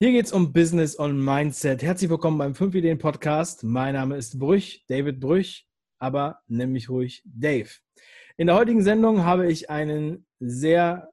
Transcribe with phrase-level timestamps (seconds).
[0.00, 1.80] Hier geht es um Business und Mindset.
[1.80, 3.62] Herzlich willkommen beim 5 Ideen Podcast.
[3.62, 5.68] Mein Name ist Brüch, David Brüch,
[6.00, 7.68] aber nenn mich ruhig Dave.
[8.36, 11.10] In der heutigen Sendung habe ich einen sehr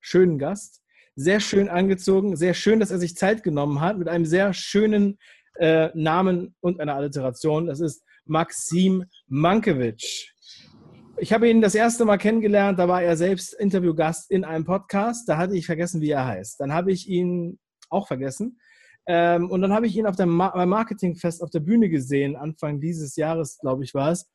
[0.00, 0.82] schönen Gast,
[1.16, 5.18] sehr schön angezogen, sehr schön, dass er sich Zeit genommen hat mit einem sehr schönen
[5.58, 7.66] äh, Namen und einer Alliteration.
[7.66, 10.26] Das ist Maxim Mankiewicz.
[11.16, 15.26] Ich habe ihn das erste Mal kennengelernt, da war er selbst Interviewgast in einem Podcast.
[15.30, 16.60] Da hatte ich vergessen, wie er heißt.
[16.60, 17.58] Dann habe ich ihn
[17.92, 18.58] auch vergessen.
[19.06, 22.80] Ähm, und dann habe ich ihn auf dem Ma Marketingfest auf der Bühne gesehen, Anfang
[22.80, 24.30] dieses Jahres, glaube ich, war es.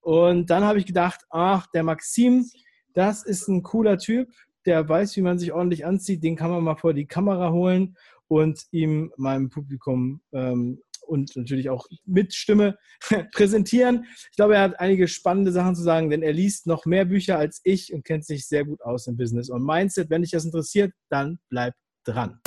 [0.00, 2.46] Und dann habe ich gedacht, ach, der Maxim,
[2.94, 4.30] das ist ein cooler Typ,
[4.66, 7.96] der weiß, wie man sich ordentlich anzieht, den kann man mal vor die Kamera holen
[8.26, 12.76] und ihm meinem Publikum ähm, und natürlich auch mit Stimme
[13.32, 14.04] präsentieren.
[14.30, 17.38] Ich glaube, er hat einige spannende Sachen zu sagen, denn er liest noch mehr Bücher
[17.38, 20.10] als ich und kennt sich sehr gut aus im Business und Mindset.
[20.10, 22.40] Wenn dich das interessiert, dann bleib dran.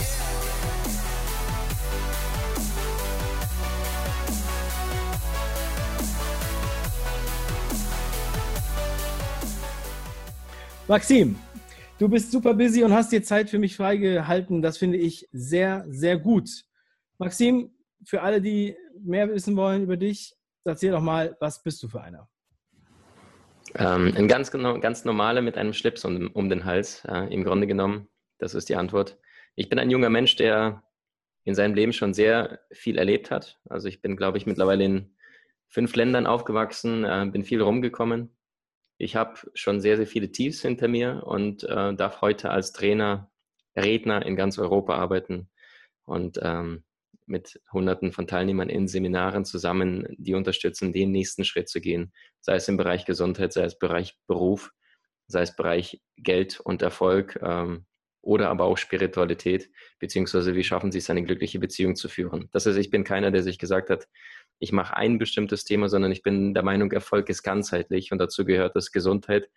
[10.91, 11.37] Maxim,
[11.99, 14.61] du bist super busy und hast dir Zeit für mich freigehalten.
[14.61, 16.49] Das finde ich sehr, sehr gut.
[17.17, 17.71] Maxim,
[18.03, 20.33] für alle, die mehr wissen wollen über dich,
[20.65, 22.27] erzähl doch mal, was bist du für einer?
[23.75, 27.67] Ähm, ein ganz, ganz normaler mit einem Schlips um, um den Hals, äh, im Grunde
[27.67, 28.09] genommen.
[28.37, 29.17] Das ist die Antwort.
[29.55, 30.83] Ich bin ein junger Mensch, der
[31.45, 33.61] in seinem Leben schon sehr viel erlebt hat.
[33.69, 35.15] Also ich bin, glaube ich, mittlerweile in
[35.69, 38.35] fünf Ländern aufgewachsen, äh, bin viel rumgekommen,
[39.01, 43.31] ich habe schon sehr, sehr viele Tiefs hinter mir und äh, darf heute als Trainer,
[43.75, 45.49] Redner in ganz Europa arbeiten
[46.05, 46.83] und ähm,
[47.25, 52.55] mit Hunderten von Teilnehmern in Seminaren zusammen, die unterstützen, den nächsten Schritt zu gehen, sei
[52.55, 54.71] es im Bereich Gesundheit, sei es Bereich Beruf,
[55.27, 57.85] sei es Bereich Geld und Erfolg ähm,
[58.21, 62.49] oder aber auch Spiritualität, beziehungsweise wie schaffen sie es, eine glückliche Beziehung zu führen.
[62.51, 64.07] Das heißt, ich bin keiner, der sich gesagt hat,
[64.61, 68.45] ich mache ein bestimmtes Thema, sondern ich bin der Meinung, Erfolg ist ganzheitlich und dazu
[68.45, 69.49] gehört das Gesundheit.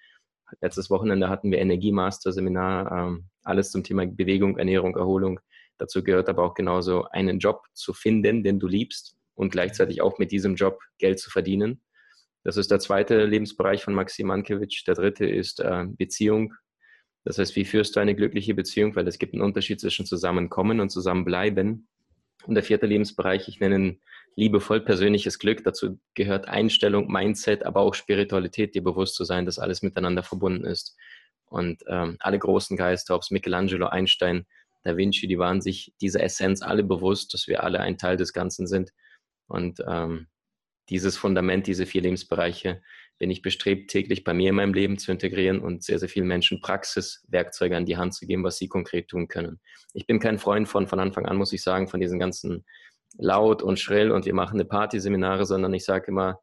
[0.63, 5.41] Letztes Wochenende hatten wir Energiemaster-Seminar, ähm, alles zum Thema Bewegung, Ernährung, Erholung.
[5.77, 10.19] Dazu gehört aber auch genauso einen Job zu finden, den du liebst und gleichzeitig auch
[10.19, 11.83] mit diesem Job Geld zu verdienen.
[12.43, 14.85] Das ist der zweite Lebensbereich von Maxim Mankiewicz.
[14.85, 16.55] Der dritte ist äh, Beziehung.
[17.25, 18.97] Das heißt, wie führst du eine glückliche Beziehung?
[18.97, 21.89] Weil es gibt einen Unterschied zwischen Zusammenkommen und Zusammenbleiben.
[22.47, 24.01] Und der vierte Lebensbereich, ich nenne ihn
[24.37, 25.65] liebevoll persönliches Glück.
[25.65, 30.65] Dazu gehört Einstellung, Mindset, aber auch Spiritualität, dir bewusst zu sein, dass alles miteinander verbunden
[30.65, 30.97] ist.
[31.47, 34.47] Und ähm, alle großen Geister, ob es Michelangelo, Einstein,
[34.83, 38.33] Da Vinci, die waren sich dieser Essenz alle bewusst, dass wir alle ein Teil des
[38.33, 38.91] Ganzen sind.
[39.47, 40.27] Und ähm,
[40.89, 42.83] dieses Fundament, diese vier Lebensbereiche,
[43.19, 46.27] bin ich bestrebt, täglich bei mir in meinem Leben zu integrieren und sehr, sehr vielen
[46.27, 49.61] Menschen Praxiswerkzeuge an die Hand zu geben, was sie konkret tun können.
[49.93, 52.65] Ich bin kein Freund von, von Anfang an, muss ich sagen, von diesen ganzen
[53.17, 56.41] laut und schrill und wir machen eine Partyseminare, sondern ich sage immer,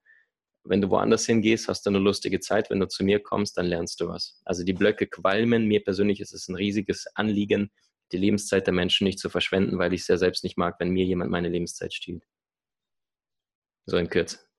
[0.63, 2.69] wenn du woanders hingehst, hast du eine lustige Zeit.
[2.69, 4.39] Wenn du zu mir kommst, dann lernst du was.
[4.45, 5.67] Also die Blöcke qualmen.
[5.67, 7.71] Mir persönlich ist es ein riesiges Anliegen,
[8.11, 10.89] die Lebenszeit der Menschen nicht zu verschwenden, weil ich es ja selbst nicht mag, wenn
[10.89, 12.23] mir jemand meine Lebenszeit stiehlt.
[13.85, 14.50] So in Kürze.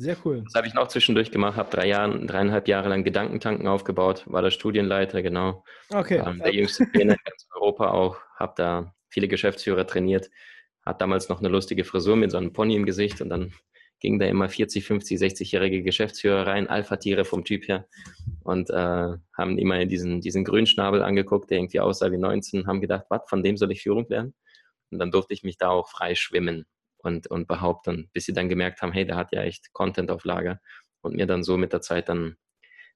[0.00, 0.42] Sehr cool.
[0.44, 4.42] Das habe ich noch zwischendurch gemacht, habe drei Jahre, dreieinhalb Jahre lang Gedankentanken aufgebaut, war
[4.42, 5.64] der Studienleiter, genau.
[5.90, 6.22] Okay.
[6.24, 10.30] Ähm, der jüngste Trainer in ganz Europa auch, habe da viele Geschäftsführer trainiert
[10.84, 13.52] hat damals noch eine lustige Frisur mit so einem Pony im Gesicht und dann
[14.00, 17.86] ging da immer 40, 50, 60-jährige Geschäftsführer rein, Alpha-Tiere vom Typ her
[18.42, 23.04] und äh, haben immer diesen, diesen Grünschnabel angeguckt, der irgendwie aussah wie 19, haben gedacht,
[23.10, 24.34] was, von dem soll ich Führung lernen?
[24.90, 26.66] Und dann durfte ich mich da auch frei schwimmen
[27.02, 30.24] und, und behaupten, bis sie dann gemerkt haben, hey, der hat ja echt Content auf
[30.24, 30.60] Lager
[31.02, 32.36] und mir dann so mit der Zeit dann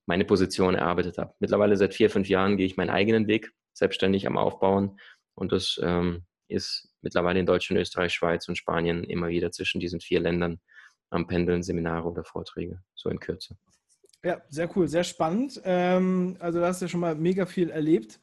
[0.06, 1.34] meine Position erarbeitet habe.
[1.40, 4.98] Mittlerweile seit vier, fünf Jahren gehe ich meinen eigenen Weg, selbstständig am Aufbauen
[5.34, 10.00] und das ähm, ist mittlerweile in Deutschland, Österreich, Schweiz und Spanien immer wieder zwischen diesen
[10.00, 10.60] vier Ländern
[11.10, 13.56] am Pendeln, Seminare oder Vorträge, so in Kürze.
[14.22, 15.60] Ja, sehr cool, sehr spannend.
[15.64, 18.20] Ähm, also du hast ja schon mal mega viel erlebt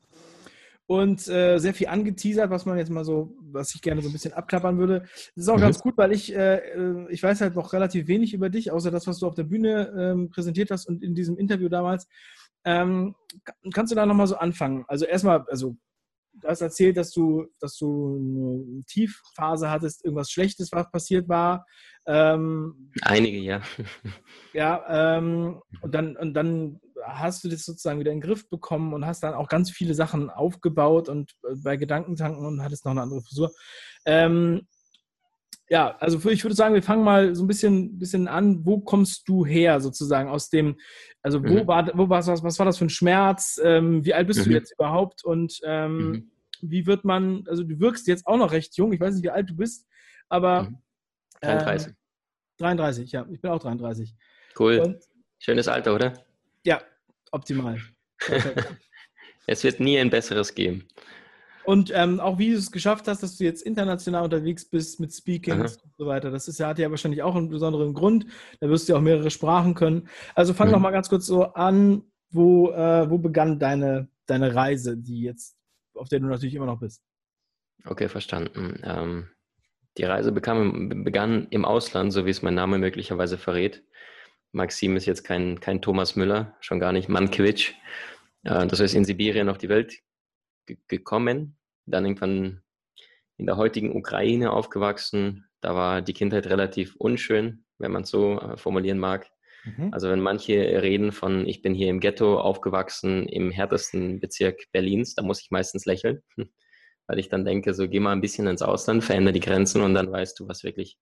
[0.87, 4.11] und äh, sehr viel angeteasert, was man jetzt mal so, was ich gerne so ein
[4.11, 5.01] bisschen abklappern würde.
[5.35, 5.61] Das ist auch mhm.
[5.61, 8.91] ganz gut, weil ich, äh, äh, ich weiß halt noch relativ wenig über dich, außer
[8.91, 12.07] das, was du auf der Bühne ähm, präsentiert hast und in diesem Interview damals.
[12.63, 13.15] Ähm,
[13.73, 14.85] kannst du da nochmal so anfangen?
[14.87, 15.77] Also erstmal, also
[16.33, 21.65] du hast erzählt, dass du, dass du eine Tiefphase hattest, irgendwas Schlechtes, was passiert war.
[22.05, 23.61] Ähm, Einige, ja.
[24.53, 28.93] Ja, ähm, und, dann, und dann hast du das sozusagen wieder in den Griff bekommen
[28.93, 32.91] und hast dann auch ganz viele Sachen aufgebaut und äh, bei Gedankentanken und hattest noch
[32.91, 33.51] eine andere Frisur.
[34.05, 34.67] Ähm,
[35.71, 38.65] ja, also ich würde sagen, wir fangen mal so ein bisschen, bisschen an.
[38.65, 40.77] Wo kommst du her sozusagen aus dem,
[41.21, 41.67] also wo mhm.
[41.67, 43.57] war, wo war was, was war das für ein Schmerz?
[43.63, 44.49] Ähm, wie alt bist mhm.
[44.49, 45.23] du jetzt überhaupt?
[45.23, 46.31] Und ähm, mhm.
[46.59, 49.29] wie wird man, also du wirkst jetzt auch noch recht jung, ich weiß nicht, wie
[49.29, 49.87] alt du bist,
[50.27, 50.63] aber.
[50.63, 50.77] Mhm.
[51.39, 51.87] 33.
[51.87, 51.95] Ähm,
[52.57, 54.13] 33, ja, ich bin auch 33.
[54.59, 54.79] Cool.
[54.79, 54.97] Und,
[55.39, 56.25] Schönes Alter, oder?
[56.65, 56.81] Ja,
[57.31, 57.79] optimal.
[59.47, 60.85] es wird nie ein besseres geben.
[61.63, 65.13] Und ähm, auch wie du es geschafft hast, dass du jetzt international unterwegs bist mit
[65.13, 65.83] Speakings Aha.
[65.83, 66.31] und so weiter.
[66.31, 68.25] Das ist ja, hat ja wahrscheinlich auch einen besonderen Grund.
[68.59, 70.07] Da wirst du ja auch mehrere Sprachen können.
[70.35, 70.73] Also fang mhm.
[70.73, 75.57] doch mal ganz kurz so an, wo, äh, wo begann deine, deine Reise, die jetzt,
[75.95, 77.03] auf der du natürlich immer noch bist?
[77.85, 78.79] Okay, verstanden.
[78.83, 79.27] Ähm,
[79.97, 83.83] die Reise bekam, begann im Ausland, so wie es mein Name möglicherweise verrät.
[84.51, 87.73] Maxim ist jetzt kein, kein Thomas Müller, schon gar nicht Mankiewicz.
[88.43, 89.99] Äh, das heißt, in Sibirien auf die Welt
[90.87, 92.61] gekommen, dann irgendwann
[93.37, 95.45] in der heutigen Ukraine aufgewachsen.
[95.61, 99.29] Da war die Kindheit relativ unschön, wenn man es so äh, formulieren mag.
[99.63, 99.93] Mhm.
[99.93, 105.15] Also wenn manche reden von, ich bin hier im Ghetto aufgewachsen, im härtesten Bezirk Berlins,
[105.15, 106.21] da muss ich meistens lächeln,
[107.07, 109.93] weil ich dann denke, so geh mal ein bisschen ins Ausland, verändere die Grenzen und
[109.93, 110.97] dann weißt du, was wirklich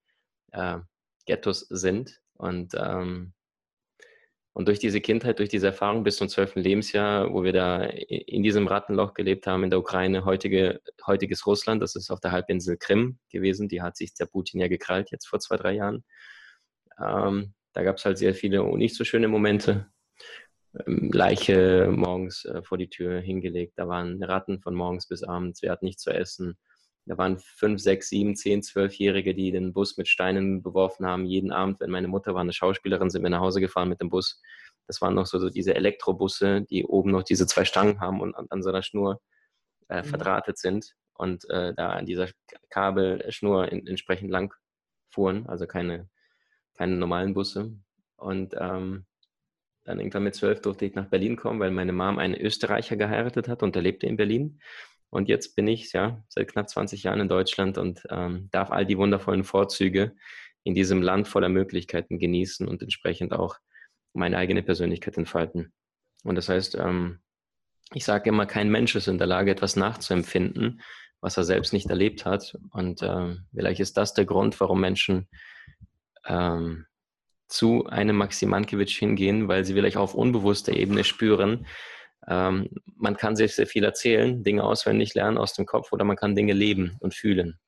[0.52, 0.80] äh,
[1.26, 2.22] Ghettos sind.
[2.34, 3.34] Und ähm,
[4.54, 8.44] und durch diese Kindheit, durch diese Erfahrung bis zum zwölften Lebensjahr, wo wir da in
[8.44, 12.78] diesem Rattenloch gelebt haben in der Ukraine, heutige, heutiges Russland, das ist auf der Halbinsel
[12.78, 16.04] Krim gewesen, die hat sich der Putin ja gekrallt jetzt vor zwei, drei Jahren.
[17.00, 19.88] Ähm, da gab es halt sehr viele nicht so schöne Momente.
[20.86, 25.62] Ähm, Leiche morgens äh, vor die Tür hingelegt, da waren Ratten von morgens bis abends,
[25.62, 26.58] wir hatten nichts zu essen.
[27.10, 31.26] Da waren fünf, sechs, sieben, zehn, zwölfjährige, die den Bus mit Steinen beworfen haben.
[31.26, 34.10] Jeden Abend, wenn meine Mutter war eine Schauspielerin, sind wir nach Hause gefahren mit dem
[34.10, 34.40] Bus.
[34.86, 38.36] Das waren noch so, so diese Elektrobusse, die oben noch diese zwei Stangen haben und
[38.36, 39.22] an, an so einer Schnur
[39.88, 40.06] äh, mhm.
[40.06, 42.28] verdrahtet sind und äh, da an dieser
[42.70, 44.54] Kabelschnur in, entsprechend lang
[45.10, 46.10] fuhren, also keine,
[46.78, 47.74] keine normalen Busse.
[48.18, 49.08] Und ähm,
[49.84, 53.48] dann irgendwann mit zwölf durfte ich nach Berlin kommen, weil meine Mom einen Österreicher geheiratet
[53.48, 54.60] hat und er lebte in Berlin.
[55.10, 58.86] Und jetzt bin ich ja seit knapp 20 Jahren in Deutschland und ähm, darf all
[58.86, 60.16] die wundervollen Vorzüge
[60.64, 63.58] in diesem Land voller Möglichkeiten genießen und entsprechend auch
[64.14, 65.74] meine eigene Persönlichkeit entfalten.
[66.24, 67.20] Und das heißt, ähm,
[67.94, 70.82] ich sage immer, kein Mensch ist in der Lage, etwas nachzuempfinden,
[71.22, 72.58] was er selbst nicht erlebt hat.
[72.72, 75.28] Und äh, vielleicht ist das der Grund, warum Menschen
[76.26, 76.86] ähm,
[77.48, 81.66] zu einem Maxim Mankiewicz hingehen, weil sie vielleicht auf unbewusster Ebene spüren,
[82.30, 86.16] ähm, man kann sehr, sehr viel erzählen, Dinge auswendig lernen aus dem Kopf oder man
[86.16, 87.60] kann Dinge leben und fühlen.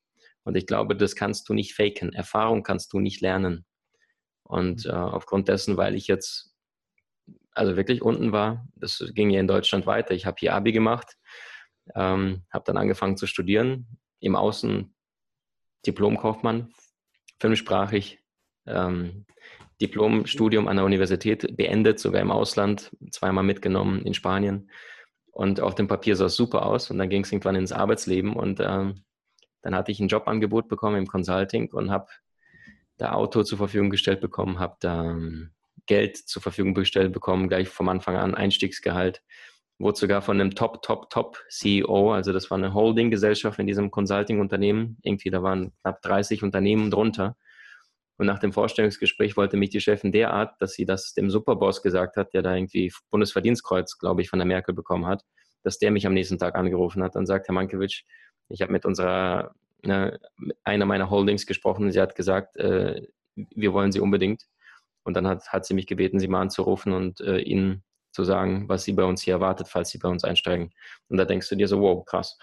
[0.44, 2.14] Und ich glaube, das kannst du nicht faken.
[2.14, 3.66] Erfahrung kannst du nicht lernen.
[4.44, 6.54] Und äh, aufgrund dessen, weil ich jetzt
[7.54, 10.14] also wirklich unten war, das ging ja in Deutschland weiter.
[10.14, 11.18] Ich habe hier Abi gemacht,
[11.96, 14.94] ähm, habe dann angefangen zu studieren, im Außen
[15.86, 16.74] Diplomkaufmann,
[17.40, 18.20] fünfsprachig,
[18.68, 19.26] ähm,
[19.82, 24.70] Diplomstudium an der Universität beendet, sogar im Ausland, zweimal mitgenommen in Spanien.
[25.32, 26.92] Und auf dem Papier sah es super aus.
[26.92, 28.34] Und dann ging es irgendwann ins Arbeitsleben.
[28.34, 29.04] Und ähm,
[29.62, 32.08] dann hatte ich ein Jobangebot bekommen im Consulting und habe
[32.98, 35.52] da Auto zur Verfügung gestellt bekommen, habe da ähm,
[35.88, 39.24] Geld zur Verfügung gestellt bekommen, gleich vom Anfang an Einstiegsgehalt.
[39.80, 43.90] Wurde sogar von einem Top, Top, Top CEO, also das war eine Holding-Gesellschaft in diesem
[43.90, 44.98] Consulting-Unternehmen.
[45.02, 47.36] Irgendwie, da waren knapp 30 Unternehmen drunter
[48.22, 52.18] und nach dem Vorstellungsgespräch wollte mich die Chefin derart, dass sie das dem Superboss gesagt
[52.18, 55.24] hat, der da irgendwie Bundesverdienstkreuz, glaube ich, von der Merkel bekommen hat,
[55.64, 58.04] dass der mich am nächsten Tag angerufen hat und sagt, Herr Mankiewicz,
[58.50, 60.20] ich habe mit unserer, ne,
[60.64, 64.44] einer meiner Holdings gesprochen und sie hat gesagt, äh, wir wollen sie unbedingt.
[65.02, 68.70] Und dann hat, hat sie mich gebeten, sie mal anzurufen und äh, ihnen zu sagen,
[68.70, 70.70] was sie bei uns hier erwartet, falls sie bei uns einsteigen.
[71.08, 72.38] Und da denkst du dir so, wow, krass.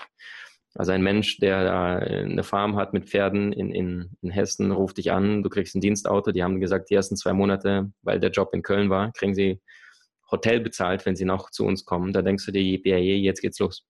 [0.79, 4.99] Also ein Mensch, der da eine Farm hat mit Pferden in, in, in Hessen, ruft
[4.99, 6.31] dich an, du kriegst ein Dienstauto.
[6.31, 9.61] Die haben gesagt, die ersten zwei Monate, weil der Job in Köln war, kriegen sie
[10.31, 12.13] Hotel bezahlt, wenn sie noch zu uns kommen.
[12.13, 13.89] Da denkst du dir, ja, jetzt geht's los.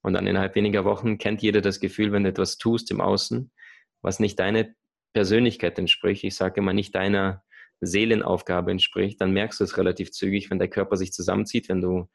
[0.00, 3.52] Und dann innerhalb weniger Wochen kennt jeder das Gefühl, wenn du etwas tust im Außen,
[4.00, 4.74] was nicht deine
[5.12, 7.42] Persönlichkeit entspricht, ich sage immer nicht deiner
[7.82, 12.08] Seelenaufgabe entspricht, dann merkst du es relativ zügig, wenn der Körper sich zusammenzieht, wenn du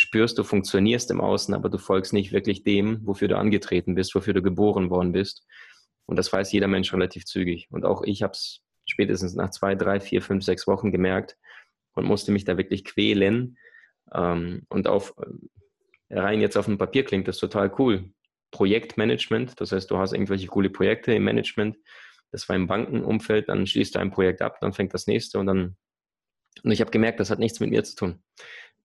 [0.00, 4.14] spürst, du funktionierst im Außen, aber du folgst nicht wirklich dem, wofür du angetreten bist,
[4.14, 5.46] wofür du geboren worden bist.
[6.06, 7.68] Und das weiß jeder Mensch relativ zügig.
[7.70, 11.36] Und auch ich habe es spätestens nach zwei, drei, vier, fünf, sechs Wochen gemerkt
[11.94, 13.58] und musste mich da wirklich quälen.
[14.12, 15.14] Ähm, und auf
[16.08, 18.10] äh, rein jetzt auf dem Papier klingt das total cool.
[18.52, 21.76] Projektmanagement, das heißt, du hast irgendwelche coole Projekte im Management.
[22.32, 25.46] Das war im Bankenumfeld, dann schließt du ein Projekt ab, dann fängt das nächste und
[25.46, 25.76] dann.
[26.64, 28.22] Und ich habe gemerkt, das hat nichts mit mir zu tun.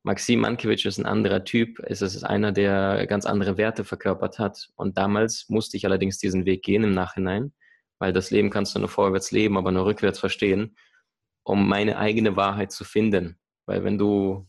[0.05, 1.79] Maxim Mankiewicz ist ein anderer Typ.
[1.79, 4.69] Es ist einer, der ganz andere Werte verkörpert hat.
[4.75, 7.53] Und damals musste ich allerdings diesen Weg gehen im Nachhinein,
[7.97, 10.77] weil das Leben kannst du nur vorwärts leben, aber nur rückwärts verstehen,
[11.43, 13.39] um meine eigene Wahrheit zu finden.
[13.65, 14.47] Weil wenn du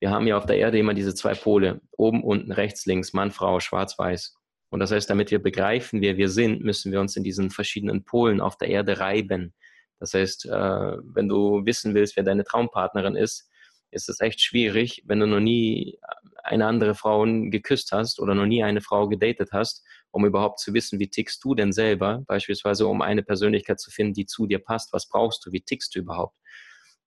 [0.00, 3.30] wir haben ja auf der Erde immer diese zwei Pole, oben, unten, rechts, links, Mann,
[3.30, 4.34] Frau, schwarz, weiß.
[4.70, 8.04] Und das heißt, damit wir begreifen, wer wir sind, müssen wir uns in diesen verschiedenen
[8.04, 9.54] Polen auf der Erde reiben.
[10.00, 13.48] Das heißt, äh, wenn du wissen willst, wer deine Traumpartnerin ist,
[13.94, 15.98] ist es echt schwierig, wenn du noch nie
[16.42, 20.74] eine andere Frau geküsst hast oder noch nie eine Frau gedatet hast, um überhaupt zu
[20.74, 24.58] wissen, wie tickst du denn selber, beispielsweise um eine Persönlichkeit zu finden, die zu dir
[24.58, 24.92] passt.
[24.92, 25.52] Was brauchst du?
[25.52, 26.36] Wie tickst du überhaupt?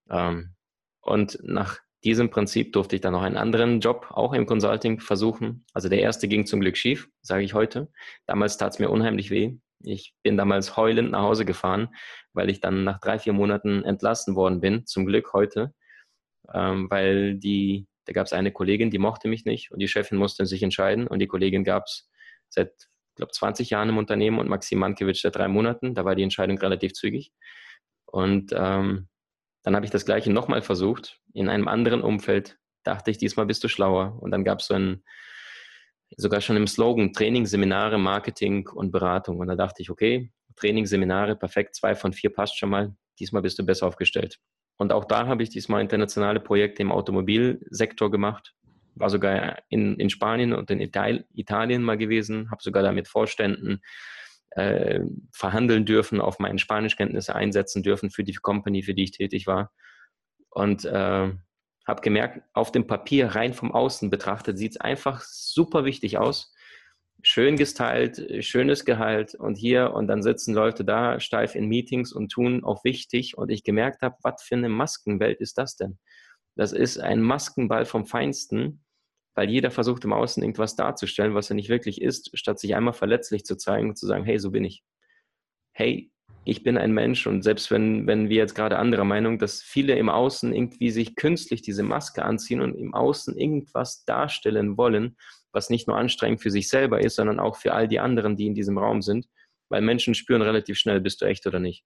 [0.10, 0.56] Ähm,
[1.02, 5.66] und nach diesem Prinzip durfte ich dann noch einen anderen Job, auch im Consulting, versuchen.
[5.74, 7.90] Also der erste ging zum Glück schief, sage ich heute.
[8.26, 9.58] Damals tat es mir unheimlich weh.
[9.84, 11.90] Ich bin damals heulend nach Hause gefahren,
[12.34, 14.86] weil ich dann nach drei, vier Monaten entlassen worden bin.
[14.86, 15.74] Zum Glück heute,
[16.54, 20.18] ähm, weil die, da gab es eine Kollegin, die mochte mich nicht und die Chefin
[20.18, 22.10] musste sich entscheiden und die Kollegin gab es
[22.50, 25.96] seit, ich glaube, 20 Jahren im Unternehmen und Maxim Mankiewicz seit drei Monaten.
[25.96, 27.32] Da war die Entscheidung relativ zügig.
[28.06, 29.10] Und ähm,
[29.64, 32.58] dann habe ich das Gleiche nochmal versucht, in einem anderen Umfeld.
[32.84, 34.18] Dachte ich, diesmal bist du schlauer.
[34.22, 35.04] Und dann gab es so ein,
[36.16, 39.40] sogar schon im Slogan, Training, Seminare, Marketing und Beratung.
[39.40, 42.96] Und da dachte ich, okay, Training, Seminare, perfekt, zwei von vier passt schon mal.
[43.20, 44.40] Diesmal bist du besser aufgestellt.
[44.78, 48.54] Und auch da habe ich diesmal internationale Projekte im Automobilsektor gemacht.
[48.96, 53.82] War sogar in, in Spanien und in Italien mal gewesen, habe sogar da mit Vorständen
[54.52, 59.48] äh, verhandeln dürfen, auf meine Spanischkenntnisse einsetzen dürfen für die Company, für die ich tätig
[59.48, 59.72] war.
[60.50, 61.32] Und äh,
[61.88, 66.54] habe gemerkt, auf dem Papier rein vom Außen betrachtet, sieht es einfach super wichtig aus.
[67.24, 72.32] Schön gestylt, schönes Gehalt und hier und dann sitzen Leute da steif in Meetings und
[72.32, 73.38] tun auch wichtig.
[73.38, 75.98] Und ich gemerkt habe, was für eine Maskenwelt ist das denn?
[76.56, 78.84] Das ist ein Maskenball vom Feinsten
[79.38, 82.96] weil jeder versucht im Außen irgendwas darzustellen, was er nicht wirklich ist, statt sich einmal
[82.96, 84.84] verletzlich zu zeigen und zu sagen, hey, so bin ich.
[85.74, 86.12] Hey,
[86.44, 89.96] ich bin ein Mensch und selbst wenn, wenn wir jetzt gerade anderer Meinung, dass viele
[89.96, 95.18] im Außen irgendwie sich künstlich diese Maske anziehen und im Außen irgendwas darstellen wollen,
[95.58, 98.46] was nicht nur anstrengend für sich selber ist, sondern auch für all die anderen, die
[98.46, 99.28] in diesem Raum sind,
[99.70, 101.84] weil Menschen spüren relativ schnell, bist du echt oder nicht.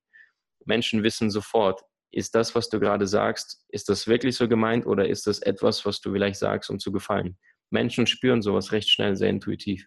[0.66, 1.80] Menschen wissen sofort,
[2.12, 5.86] ist das, was du gerade sagst, ist das wirklich so gemeint oder ist das etwas,
[5.86, 7.38] was du vielleicht sagst, um zu gefallen?
[7.70, 9.86] Menschen spüren sowas recht schnell, sehr intuitiv.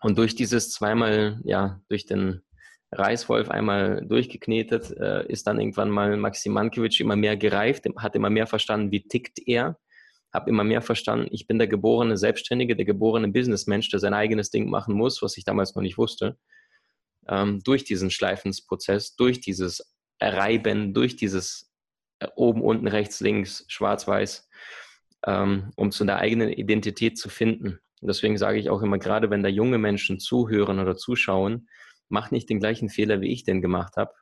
[0.00, 2.42] Und durch dieses zweimal, ja, durch den
[2.90, 8.30] Reißwolf einmal durchgeknetet, äh, ist dann irgendwann mal Maxim Mankiewicz immer mehr gereift, hat immer
[8.30, 9.78] mehr verstanden, wie tickt er,
[10.36, 14.50] habe immer mehr verstanden, ich bin der geborene Selbstständige, der geborene Businessmensch, der sein eigenes
[14.50, 16.38] Ding machen muss, was ich damals noch nicht wusste.
[17.26, 21.70] Ähm, durch diesen Schleifensprozess, durch dieses reiben durch dieses
[22.20, 24.48] äh, oben, unten, rechts, links, schwarz, weiß,
[25.26, 27.78] ähm, um zu einer eigenen Identität zu finden.
[28.00, 31.68] Deswegen sage ich auch immer, gerade wenn da junge Menschen zuhören oder zuschauen,
[32.08, 34.12] mach nicht den gleichen Fehler, wie ich den gemacht habe,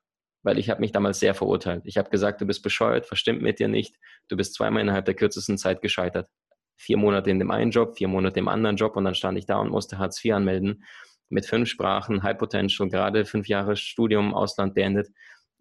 [0.44, 1.82] weil ich habe mich damals sehr verurteilt.
[1.86, 3.96] Ich habe gesagt, du bist bescheuert, verstimmt mit dir nicht,
[4.28, 6.28] du bist zweimal innerhalb der kürzesten Zeit gescheitert.
[6.76, 9.46] Vier Monate in dem einen Job, vier Monate im anderen Job und dann stand ich
[9.46, 10.84] da und musste Hartz IV anmelden
[11.30, 15.08] mit fünf Sprachen, High Potential, gerade fünf Jahre Studium, Ausland beendet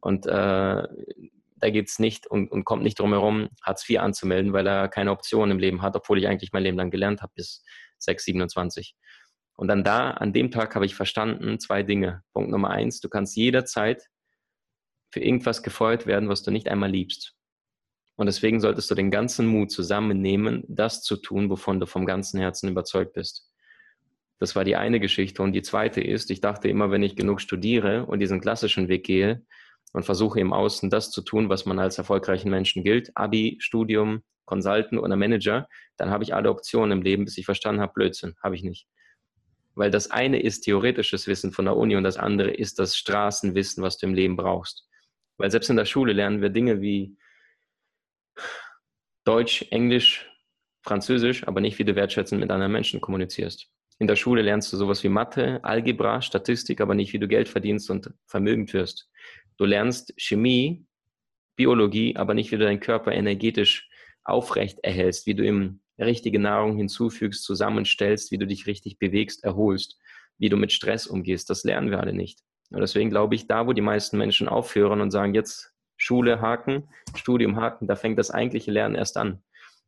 [0.01, 0.29] und äh,
[1.63, 4.89] da geht es nicht und, und, kommt nicht drum herum, Hartz IV anzumelden, weil er
[4.89, 7.63] keine Option im Leben hat, obwohl ich eigentlich mein Leben lang gelernt habe bis
[7.99, 8.95] 6, 27.
[9.55, 12.23] Und dann da, an dem Tag habe ich verstanden, zwei Dinge.
[12.33, 14.09] Punkt Nummer eins, du kannst jederzeit
[15.13, 17.35] für irgendwas gefeuert werden, was du nicht einmal liebst.
[18.15, 22.39] Und deswegen solltest du den ganzen Mut zusammennehmen, das zu tun, wovon du vom ganzen
[22.39, 23.47] Herzen überzeugt bist.
[24.39, 25.41] Das war die eine Geschichte.
[25.43, 29.05] Und die zweite ist, ich dachte immer, wenn ich genug studiere und diesen klassischen Weg
[29.05, 29.45] gehe,
[29.93, 33.11] und versuche im Außen das zu tun, was man als erfolgreichen Menschen gilt.
[33.15, 35.67] Abi, Studium, Consultant oder Manager,
[35.97, 38.87] dann habe ich alle Optionen im Leben, bis ich verstanden habe, Blödsinn, habe ich nicht.
[39.75, 43.83] Weil das eine ist theoretisches Wissen von der Uni und das andere ist das Straßenwissen,
[43.83, 44.87] was du im Leben brauchst.
[45.37, 47.17] Weil selbst in der Schule lernen wir Dinge wie
[49.23, 50.29] Deutsch, Englisch,
[50.81, 53.69] Französisch, aber nicht, wie du wertschätzend mit anderen Menschen kommunizierst.
[53.99, 57.47] In der Schule lernst du sowas wie Mathe, Algebra, Statistik, aber nicht, wie du Geld
[57.47, 59.09] verdienst und vermögend wirst.
[59.57, 60.85] Du lernst Chemie,
[61.55, 63.87] Biologie, aber nicht, wie du deinen Körper energetisch
[64.23, 69.99] aufrecht erhältst, wie du ihm richtige Nahrung hinzufügst, zusammenstellst, wie du dich richtig bewegst, erholst,
[70.37, 71.49] wie du mit Stress umgehst.
[71.49, 72.39] Das lernen wir alle nicht.
[72.73, 76.89] Und deswegen glaube ich, da, wo die meisten Menschen aufhören und sagen, jetzt Schule haken,
[77.15, 79.43] Studium haken, da fängt das eigentliche Lernen erst an.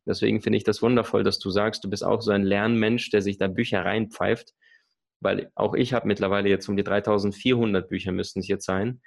[0.06, 3.22] Deswegen finde ich das wundervoll, dass du sagst, du bist auch so ein Lernmensch, der
[3.22, 4.54] sich da Bücher reinpfeift,
[5.20, 9.00] weil auch ich habe mittlerweile jetzt um die 3400 Bücher müssten es jetzt sein,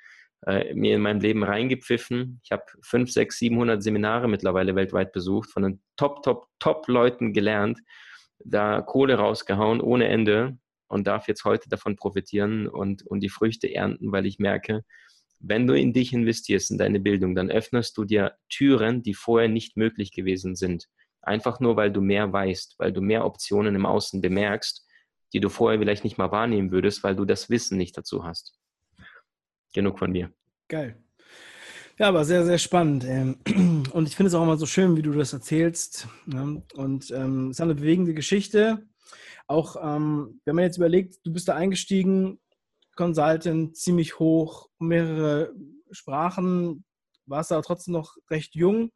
[0.46, 2.42] äh, mir in meinem Leben reingepfiffen.
[2.44, 7.80] Ich habe 5, 6, 700 Seminare mittlerweile weltweit besucht, von den Top, Top, Top-Leuten gelernt,
[8.44, 10.58] da Kohle rausgehauen ohne Ende
[10.90, 14.84] und darf jetzt heute davon profitieren und, und die Früchte ernten, weil ich merke,
[15.40, 19.48] wenn du in dich investierst, in deine Bildung, dann öffnest du dir Türen, die vorher
[19.48, 20.88] nicht möglich gewesen sind.
[21.22, 24.86] Einfach nur, weil du mehr weißt, weil du mehr Optionen im Außen bemerkst,
[25.32, 28.58] die du vorher vielleicht nicht mal wahrnehmen würdest, weil du das Wissen nicht dazu hast.
[29.74, 30.34] Genug von mir.
[30.68, 31.02] Geil.
[31.98, 33.06] Ja, aber sehr, sehr spannend.
[33.06, 33.38] Ähm,
[33.92, 36.08] und ich finde es auch immer so schön, wie du das erzählst.
[36.26, 36.64] Ne?
[36.76, 38.88] Und ähm, es ist eine bewegende Geschichte.
[39.50, 42.40] Auch ähm, wenn man jetzt überlegt, du bist da eingestiegen,
[42.96, 45.54] Consultant, ziemlich hoch, mehrere
[45.90, 46.86] Sprachen,
[47.26, 48.92] warst aber trotzdem noch recht jung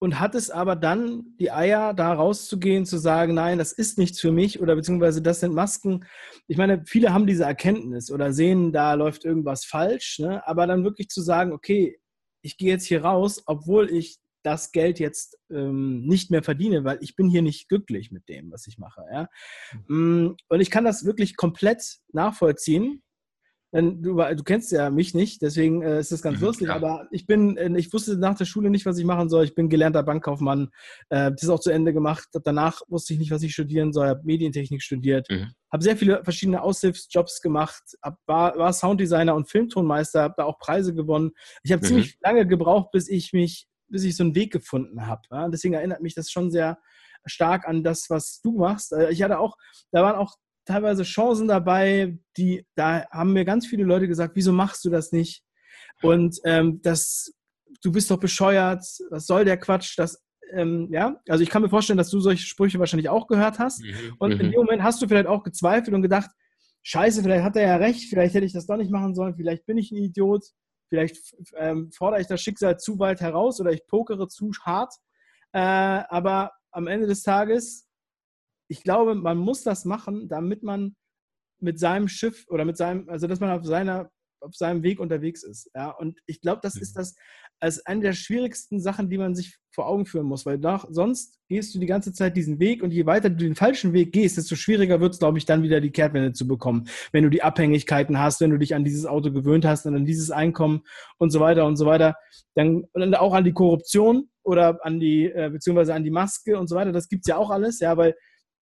[0.00, 4.32] und hattest aber dann die Eier, da rauszugehen, zu sagen, nein, das ist nichts für
[4.32, 6.04] mich oder beziehungsweise das sind Masken.
[6.46, 10.46] Ich meine, viele haben diese Erkenntnis oder sehen, da läuft irgendwas falsch, ne?
[10.46, 11.98] aber dann wirklich zu sagen, okay,
[12.42, 16.98] ich gehe jetzt hier raus, obwohl ich das Geld jetzt ähm, nicht mehr verdiene, weil
[17.00, 19.04] ich bin hier nicht glücklich mit dem, was ich mache.
[19.12, 19.28] Ja?
[19.86, 20.36] Mhm.
[20.48, 23.02] Und ich kann das wirklich komplett nachvollziehen
[23.70, 26.68] Du, du, kennst ja mich nicht, deswegen äh, ist das ganz mhm, lustig.
[26.68, 26.76] Klar.
[26.76, 29.44] Aber ich bin, äh, ich wusste nach der Schule nicht, was ich machen soll.
[29.44, 30.70] Ich bin gelernter Bankkaufmann,
[31.10, 32.28] äh, das auch zu Ende gemacht.
[32.44, 34.08] Danach wusste ich nicht, was ich studieren soll.
[34.08, 35.52] Habe Medientechnik studiert, mhm.
[35.70, 40.58] habe sehr viele verschiedene Aushilfsjobs gemacht, hab, war, war Sounddesigner und Filmtonmeister, habe da auch
[40.58, 41.32] Preise gewonnen.
[41.62, 41.88] Ich habe mhm.
[41.88, 45.22] ziemlich lange gebraucht, bis ich mich, bis ich so einen Weg gefunden habe.
[45.30, 45.48] Ja?
[45.48, 46.78] Deswegen erinnert mich das schon sehr
[47.26, 48.92] stark an das, was du machst.
[48.92, 49.56] Äh, ich hatte auch,
[49.92, 54.52] da waren auch teilweise Chancen dabei, die, da haben mir ganz viele Leute gesagt, wieso
[54.52, 55.42] machst du das nicht?
[56.02, 57.32] Und ähm, das,
[57.82, 59.98] du bist doch bescheuert, was soll der Quatsch?
[59.98, 63.58] Das, ähm, ja, also ich kann mir vorstellen, dass du solche Sprüche wahrscheinlich auch gehört
[63.58, 63.82] hast.
[63.82, 64.16] Mhm.
[64.18, 64.52] Und in mhm.
[64.52, 66.30] dem Moment hast du vielleicht auch gezweifelt und gedacht,
[66.82, 69.66] scheiße, vielleicht hat er ja recht, vielleicht hätte ich das doch nicht machen sollen, vielleicht
[69.66, 70.44] bin ich ein Idiot,
[70.88, 74.94] vielleicht ähm, fordere ich das Schicksal zu weit heraus oder ich pokere zu hart.
[75.52, 77.88] Äh, aber am Ende des Tages
[78.68, 80.94] ich glaube, man muss das machen, damit man
[81.60, 85.42] mit seinem Schiff oder mit seinem, also dass man auf seiner auf seinem Weg unterwegs
[85.42, 85.70] ist.
[85.74, 85.90] Ja?
[85.90, 87.00] Und ich glaube, das ist mhm.
[87.00, 87.14] das
[87.60, 91.38] als eine der schwierigsten Sachen, die man sich vor Augen führen muss, weil nach, sonst
[91.48, 94.36] gehst du die ganze Zeit diesen Weg und je weiter du den falschen Weg gehst,
[94.36, 96.88] desto schwieriger wird es, glaube ich, dann wieder die Kehrtwende zu bekommen.
[97.12, 100.04] Wenn du die Abhängigkeiten hast, wenn du dich an dieses Auto gewöhnt hast und an
[100.04, 100.82] dieses Einkommen
[101.18, 102.16] und so weiter und so weiter,
[102.54, 106.68] dann, dann auch an die Korruption oder an die, äh, beziehungsweise an die Maske und
[106.68, 108.14] so weiter, das gibt es ja auch alles, ja, weil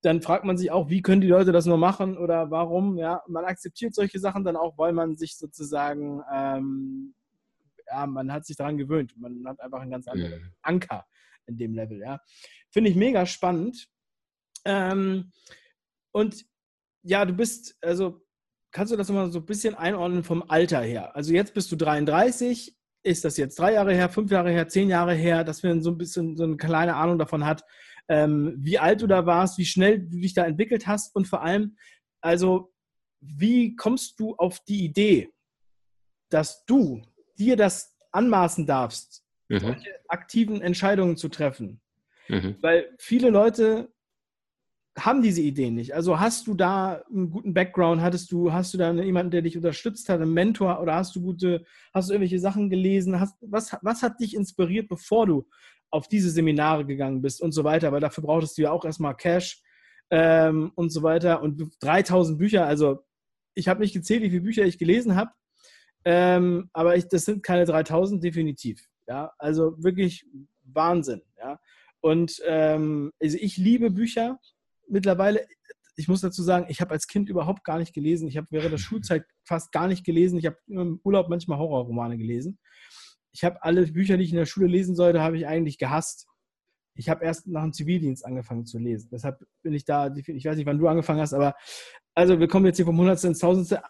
[0.04, 2.98] dann fragt man sich auch, wie können die Leute das nur machen oder warum?
[2.98, 7.14] Ja, man akzeptiert solche Sachen dann auch, weil man sich sozusagen, ähm,
[7.90, 9.14] ja, man hat sich daran gewöhnt.
[9.16, 10.52] Man hat einfach einen ganz anderen mhm.
[10.60, 11.06] Anker
[11.46, 12.00] in dem Level.
[12.00, 12.20] Ja,
[12.70, 13.88] finde ich mega spannend.
[14.66, 15.32] Ähm,
[16.12, 16.44] und
[17.02, 18.22] ja, du bist, also
[18.72, 21.16] kannst du das mal so ein bisschen einordnen vom Alter her?
[21.16, 22.76] Also jetzt bist du 33.
[23.06, 25.90] Ist das jetzt drei Jahre her, fünf Jahre her, zehn Jahre her, dass man so
[25.90, 27.62] ein bisschen so eine kleine Ahnung davon hat,
[28.08, 31.42] ähm, wie alt du da warst, wie schnell du dich da entwickelt hast und vor
[31.42, 31.76] allem,
[32.20, 32.72] also
[33.20, 35.30] wie kommst du auf die Idee,
[36.28, 37.02] dass du
[37.38, 39.60] dir das anmaßen darfst, mhm.
[39.60, 41.80] solche aktiven Entscheidungen zu treffen?
[42.28, 42.56] Mhm.
[42.60, 43.94] Weil viele Leute
[44.96, 45.92] haben diese Ideen nicht.
[45.92, 49.56] Also hast du da einen guten Background, hattest du, hast du da jemanden, der dich
[49.56, 53.18] unterstützt hat, einen Mentor oder hast du gute, hast du irgendwelche Sachen gelesen?
[53.18, 55.48] Hast, was, was hat dich inspiriert, bevor du
[55.94, 59.16] auf diese Seminare gegangen bist und so weiter, weil dafür brauchtest du ja auch erstmal
[59.16, 59.62] Cash
[60.10, 61.40] ähm, und so weiter.
[61.40, 63.04] Und 3000 Bücher, also
[63.54, 65.30] ich habe nicht gezählt, wie viele Bücher ich gelesen habe,
[66.04, 70.26] ähm, aber ich, das sind keine 3000 definitiv, ja, also wirklich
[70.64, 71.60] Wahnsinn, ja,
[72.00, 74.40] und ähm, also ich liebe Bücher
[74.88, 75.46] mittlerweile,
[75.94, 78.26] ich muss dazu sagen, ich habe als Kind überhaupt gar nicht gelesen.
[78.26, 80.40] Ich habe während der Schulzeit fast gar nicht gelesen.
[80.40, 82.58] Ich habe im Urlaub manchmal Horrorromane gelesen
[83.34, 86.28] ich habe alle Bücher, die ich in der Schule lesen sollte, habe ich eigentlich gehasst.
[86.94, 89.08] Ich habe erst nach dem Zivildienst angefangen zu lesen.
[89.10, 91.56] Deshalb bin ich da, ich weiß nicht, wann du angefangen hast, aber
[92.14, 93.82] also wir kommen jetzt hier vom Hundertste ins Tausendste.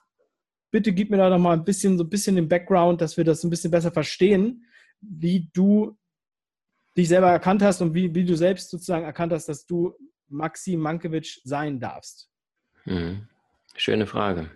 [0.71, 3.25] Bitte gib mir da noch mal ein bisschen, so ein bisschen den Background, dass wir
[3.25, 4.65] das ein bisschen besser verstehen,
[5.03, 5.99] wie du
[6.97, 9.93] dich selber erkannt hast und wie, wie du selbst sozusagen erkannt hast, dass du
[10.29, 12.31] Maxim Mankiewicz sein darfst.
[12.85, 13.29] Hm.
[13.77, 14.51] Schöne Frage.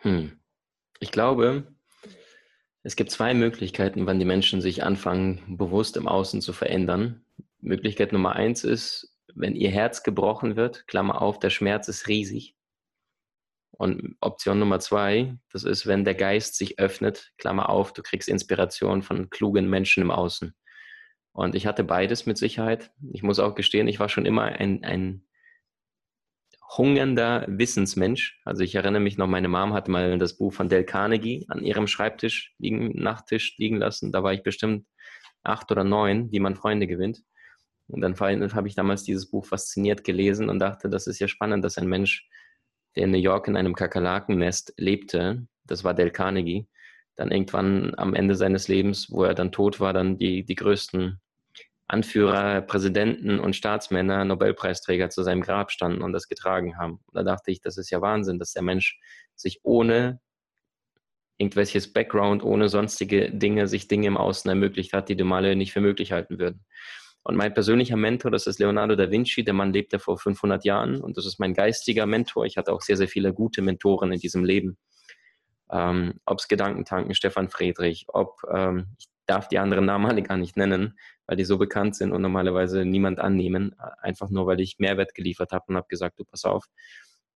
[0.00, 0.38] Hm.
[1.00, 1.72] Ich glaube,
[2.82, 7.24] es gibt zwei Möglichkeiten, wann die Menschen sich anfangen, bewusst im Außen zu verändern.
[7.60, 12.56] Möglichkeit Nummer eins ist, wenn ihr Herz gebrochen wird, Klammer auf, der Schmerz ist riesig.
[13.70, 18.28] Und Option Nummer zwei, das ist, wenn der Geist sich öffnet, Klammer auf, du kriegst
[18.28, 20.54] Inspiration von klugen Menschen im Außen.
[21.32, 22.92] Und ich hatte beides mit Sicherheit.
[23.12, 25.24] Ich muss auch gestehen, ich war schon immer ein, ein
[26.76, 28.40] hungernder Wissensmensch.
[28.44, 31.64] Also ich erinnere mich noch, meine Mom hat mal das Buch von Del Carnegie an
[31.64, 34.12] ihrem Schreibtisch liegen, Nachttisch liegen lassen.
[34.12, 34.86] Da war ich bestimmt
[35.42, 37.22] acht oder neun, wie man Freunde gewinnt.
[37.88, 41.64] Und dann habe ich damals dieses Buch fasziniert gelesen und dachte, das ist ja spannend,
[41.64, 42.28] dass ein Mensch,
[42.96, 46.68] der in New York in einem Kakerlakennest lebte, das war Del Carnegie,
[47.16, 51.20] dann irgendwann am Ende seines Lebens, wo er dann tot war, dann die, die größten
[51.92, 57.00] Anführer, Präsidenten und Staatsmänner, Nobelpreisträger zu seinem Grab standen und das getragen haben.
[57.12, 58.98] Da dachte ich, das ist ja Wahnsinn, dass der Mensch
[59.34, 60.18] sich ohne
[61.36, 65.74] irgendwelches Background, ohne sonstige Dinge, sich Dinge im Außen ermöglicht hat, die die Male nicht
[65.74, 66.64] für möglich halten würden.
[67.24, 69.44] Und mein persönlicher Mentor, das ist Leonardo da Vinci.
[69.44, 72.46] Der Mann lebte vor 500 Jahren und das ist mein geistiger Mentor.
[72.46, 74.78] Ich hatte auch sehr, sehr viele gute Mentoren in diesem Leben.
[75.70, 80.36] Ähm, ob es Gedankentanken, Stefan Friedrich, ob, ähm, ich darf die anderen Namen alle gar
[80.36, 84.78] nicht nennen, weil die so bekannt sind und normalerweise niemand annehmen, einfach nur, weil ich
[84.78, 86.66] Mehrwert geliefert habe und habe gesagt, du pass auf,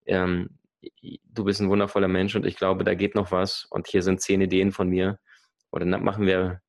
[0.06, 0.58] ähm,
[1.24, 4.20] du bist ein wundervoller Mensch und ich glaube, da geht noch was und hier sind
[4.20, 5.18] zehn Ideen von mir.
[5.70, 6.60] Oder machen wir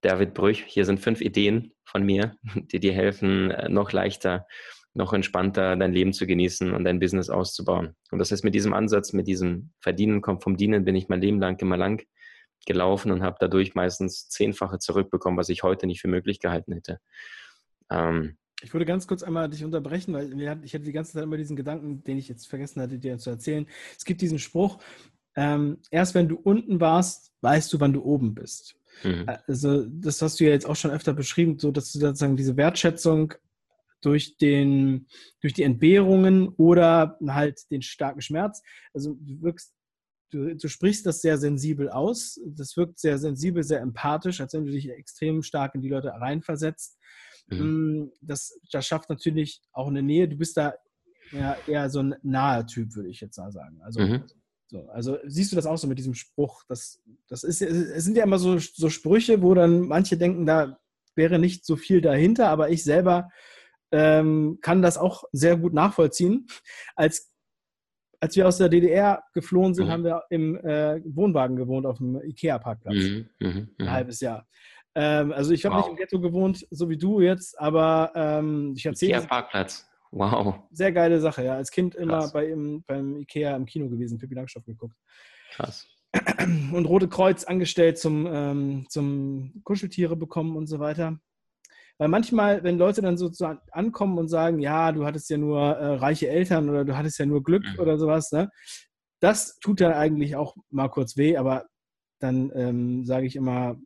[0.00, 4.46] David Brüch, hier sind fünf Ideen von mir, die dir helfen, äh, noch leichter,
[4.94, 7.96] noch entspannter dein Leben zu genießen und dein Business auszubauen.
[8.10, 11.20] Und das heißt, mit diesem Ansatz, mit diesem Verdienen kommt vom Dienen, bin ich mein
[11.20, 12.04] Leben lang immer lang
[12.66, 17.00] gelaufen und habe dadurch meistens zehnfache zurückbekommen, was ich heute nicht für möglich gehalten hätte.
[17.90, 21.36] Ähm, ich würde ganz kurz einmal dich unterbrechen, weil ich hatte die ganze Zeit immer
[21.36, 23.66] diesen Gedanken, den ich jetzt vergessen hatte, dir zu erzählen.
[23.96, 24.78] Es gibt diesen Spruch,
[25.34, 28.76] ähm, erst wenn du unten warst, weißt du, wann du oben bist.
[29.02, 29.26] Mhm.
[29.46, 32.56] Also das hast du ja jetzt auch schon öfter beschrieben, so dass du sozusagen diese
[32.56, 33.34] Wertschätzung
[34.00, 35.06] durch den,
[35.40, 38.62] durch die Entbehrungen oder halt den starken Schmerz.
[38.92, 39.72] Also du wirkst,
[40.32, 42.40] du, du sprichst das sehr sensibel aus.
[42.46, 46.08] Das wirkt sehr sensibel, sehr empathisch, als wenn du dich extrem stark in die Leute
[46.08, 46.98] reinversetzt.
[47.48, 47.58] Mhm.
[48.00, 50.28] Mm, das, das schafft natürlich auch eine Nähe.
[50.28, 50.74] Du bist da
[51.30, 53.80] ja, eher so ein naher Typ, würde ich jetzt mal sagen.
[53.82, 54.24] Also mhm.
[54.72, 56.64] So, also siehst du das auch so mit diesem Spruch?
[56.66, 60.78] Das, das ist, es sind ja immer so, so Sprüche, wo dann manche denken, da
[61.14, 63.28] wäre nicht so viel dahinter, aber ich selber
[63.90, 66.46] ähm, kann das auch sehr gut nachvollziehen.
[66.96, 67.31] Als,
[68.22, 69.90] als wir aus der DDR geflohen sind, mhm.
[69.90, 72.94] haben wir im äh, Wohnwagen gewohnt auf dem IKEA-Parkplatz.
[72.94, 73.66] Mhm, mh, mh.
[73.78, 74.46] Ein halbes Jahr.
[74.94, 75.82] Ähm, also ich habe wow.
[75.82, 79.16] nicht im Ghetto gewohnt, so wie du jetzt, aber ähm, ich erzähle.
[79.16, 79.88] IKEA-Parkplatz.
[80.12, 80.54] Wow.
[80.70, 81.56] Sehr geile Sache, ja.
[81.56, 84.96] Als Kind immer bei im, beim Ikea im Kino gewesen, Pippi Langstoff geguckt.
[85.50, 85.88] Krass.
[86.72, 91.18] Und Rote Kreuz angestellt zum, ähm, zum Kuscheltiere bekommen und so weiter.
[91.98, 93.30] Weil manchmal, wenn Leute dann so,
[93.70, 97.26] ankommen und sagen, ja, du hattest ja nur äh, reiche Eltern oder du hattest ja
[97.26, 97.78] nur Glück mhm.
[97.78, 98.50] oder sowas, ne?
[99.20, 101.66] Das tut dann eigentlich auch mal kurz weh, aber
[102.18, 103.76] dann ähm, sage ich immer,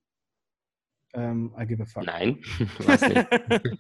[1.13, 2.05] ähm, I give a fuck.
[2.05, 3.27] Nein, nicht.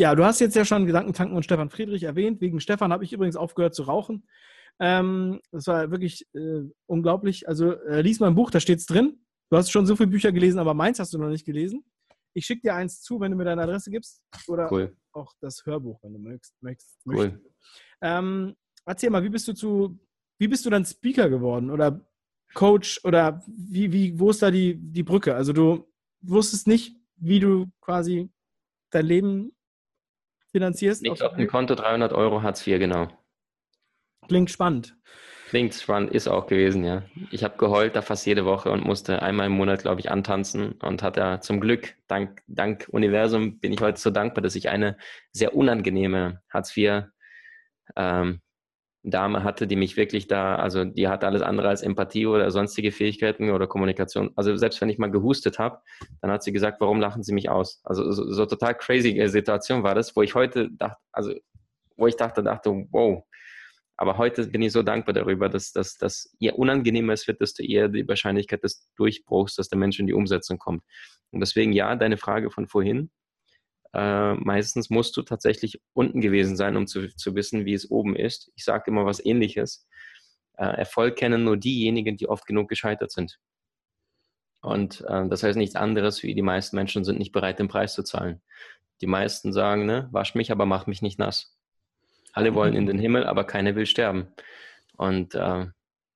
[0.00, 2.40] Ja, du hast jetzt ja schon Gedankentanken und Stefan Friedrich erwähnt.
[2.40, 4.28] Wegen Stefan habe ich übrigens aufgehört zu rauchen.
[4.78, 7.48] Ähm, das war wirklich äh, unglaublich.
[7.48, 9.18] Also äh, lies mal ein Buch, da steht es drin.
[9.50, 11.84] Du hast schon so viele Bücher gelesen, aber meins hast du noch nicht gelesen.
[12.38, 14.22] Ich schicke dir eins zu, wenn du mir deine Adresse gibst.
[14.46, 14.96] Oder cool.
[15.12, 16.96] auch das Hörbuch, wenn du möchtest.
[17.04, 17.42] Cool.
[18.00, 18.54] Ähm,
[18.86, 19.98] erzähl mal, wie bist du zu,
[20.38, 21.68] wie bist du dann Speaker geworden?
[21.68, 22.08] Oder
[22.54, 23.00] Coach?
[23.04, 25.34] Oder wie, wie, wo ist da die, die Brücke?
[25.34, 28.30] Also du wusstest nicht, wie du quasi
[28.90, 29.52] dein Leben
[30.52, 31.02] finanzierst?
[31.02, 33.08] Liegt auf dem Konto 300 Euro Hartz IV, genau.
[34.28, 34.96] Klingt spannend.
[35.48, 37.04] Klingt spannend, ist auch gewesen, ja.
[37.30, 40.72] Ich habe geheult da fast jede Woche und musste einmal im Monat, glaube ich, antanzen
[40.72, 44.98] und hatte zum Glück, dank, dank Universum, bin ich heute so dankbar, dass ich eine
[45.32, 47.04] sehr unangenehme Hartz IV
[47.96, 48.42] ähm,
[49.02, 52.92] Dame hatte, die mich wirklich da, also die hatte alles andere als Empathie oder sonstige
[52.92, 54.32] Fähigkeiten oder Kommunikation.
[54.36, 55.80] Also selbst wenn ich mal gehustet habe,
[56.20, 57.80] dann hat sie gesagt, warum lachen Sie mich aus?
[57.84, 61.32] Also so, so total crazy Situation war das, wo ich heute dachte, also
[61.96, 63.24] wo ich dachte, dachte, wow.
[64.00, 67.64] Aber heute bin ich so dankbar darüber, dass, dass, dass je unangenehmer es wird, desto
[67.64, 70.84] eher die Wahrscheinlichkeit des Durchbruchs, dass der Mensch in die Umsetzung kommt.
[71.32, 73.10] Und deswegen ja, deine Frage von vorhin,
[73.92, 78.14] äh, meistens musst du tatsächlich unten gewesen sein, um zu, zu wissen, wie es oben
[78.14, 78.52] ist.
[78.54, 79.88] Ich sage immer was Ähnliches.
[80.56, 83.40] Äh, Erfolg kennen nur diejenigen, die oft genug gescheitert sind.
[84.60, 87.94] Und äh, das heißt nichts anderes, wie die meisten Menschen sind nicht bereit, den Preis
[87.94, 88.42] zu zahlen.
[89.00, 91.57] Die meisten sagen, ne, wasch mich, aber mach mich nicht nass.
[92.38, 94.28] Alle wollen in den Himmel, aber keiner will sterben.
[94.96, 95.66] Und äh,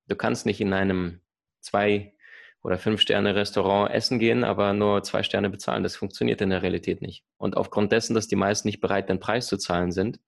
[0.07, 1.19] du kannst nicht in einem
[1.59, 2.13] zwei
[2.61, 5.83] oder Fünf-Sterne-Restaurant essen gehen, aber nur zwei Sterne bezahlen.
[5.83, 7.25] Das funktioniert in der Realität nicht.
[7.37, 10.19] Und aufgrund dessen, dass die meisten nicht bereit, den Preis zu zahlen sind,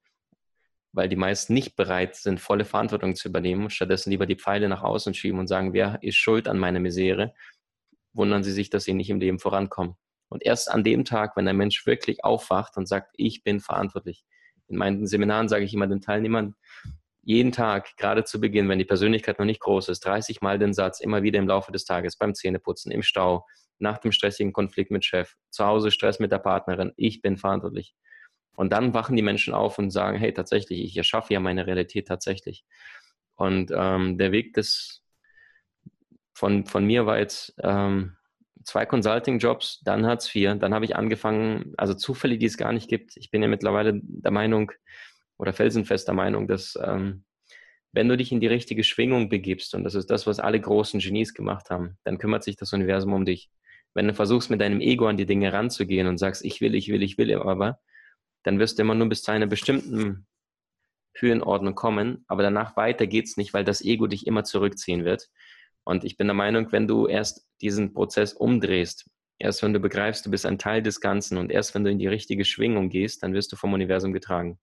[0.92, 4.82] weil die meisten nicht bereit sind, volle Verantwortung zu übernehmen stattdessen lieber die Pfeile nach
[4.82, 7.34] außen schieben und sagen, wer ist schuld an meiner Misere,
[8.12, 9.96] wundern sie sich, dass sie nicht im Leben vorankommen.
[10.28, 14.24] Und erst an dem Tag, wenn ein Mensch wirklich aufwacht und sagt, ich bin verantwortlich.
[14.68, 16.54] In meinen Seminaren sage ich immer den Teilnehmern,
[17.22, 20.72] jeden Tag, gerade zu Beginn, wenn die Persönlichkeit noch nicht groß ist, 30 Mal den
[20.72, 23.44] Satz immer wieder im Laufe des Tages, beim Zähneputzen, im Stau,
[23.78, 27.96] nach dem stressigen Konflikt mit Chef, zu Hause Stress mit der Partnerin, ich bin verantwortlich.
[28.54, 32.08] Und dann wachen die Menschen auf und sagen, hey, tatsächlich, ich erschaffe ja meine Realität
[32.08, 32.64] tatsächlich.
[33.34, 35.02] Und ähm, der Weg des,
[36.32, 38.16] von, von mir war jetzt ähm,
[38.66, 42.88] zwei Consulting-Jobs, dann Hartz IV, dann habe ich angefangen, also Zufälle, die es gar nicht
[42.88, 43.16] gibt.
[43.16, 44.72] Ich bin ja mittlerweile der Meinung
[45.38, 47.24] oder felsenfester Meinung, dass ähm,
[47.92, 51.00] wenn du dich in die richtige Schwingung begibst, und das ist das, was alle großen
[51.00, 53.48] Genies gemacht haben, dann kümmert sich das Universum um dich.
[53.94, 56.88] Wenn du versuchst, mit deinem Ego an die Dinge ranzugehen und sagst, ich will, ich
[56.88, 57.78] will, ich will, aber,
[58.42, 60.26] dann wirst du immer nur bis zu einer bestimmten
[61.14, 65.28] Höhenordnung kommen, aber danach weiter geht es nicht, weil das Ego dich immer zurückziehen wird.
[65.86, 70.26] Und ich bin der Meinung, wenn du erst diesen Prozess umdrehst, erst wenn du begreifst,
[70.26, 73.22] du bist ein Teil des Ganzen und erst wenn du in die richtige Schwingung gehst,
[73.22, 74.58] dann wirst du vom Universum getragen.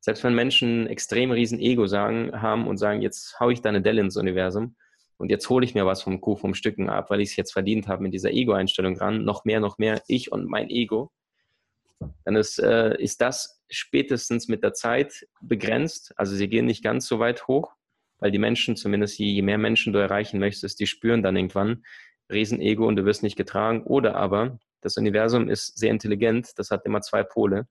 [0.00, 4.02] Selbst wenn Menschen extrem riesen Ego sagen, haben und sagen, jetzt haue ich deine Delle
[4.02, 4.76] ins Universum
[5.16, 7.54] und jetzt hole ich mir was vom Kuh, vom Stücken ab, weil ich es jetzt
[7.54, 11.10] verdient habe mit dieser Ego-Einstellung dran, noch mehr, noch mehr, ich und mein Ego,
[12.26, 16.12] dann ist, äh, ist das spätestens mit der Zeit begrenzt.
[16.16, 17.72] Also sie gehen nicht ganz so weit hoch,
[18.20, 21.82] weil die Menschen, zumindest je, je mehr Menschen du erreichen möchtest, die spüren dann irgendwann
[22.30, 23.82] Riesenego und du wirst nicht getragen.
[23.84, 27.66] Oder aber das Universum ist sehr intelligent, das hat immer zwei Pole.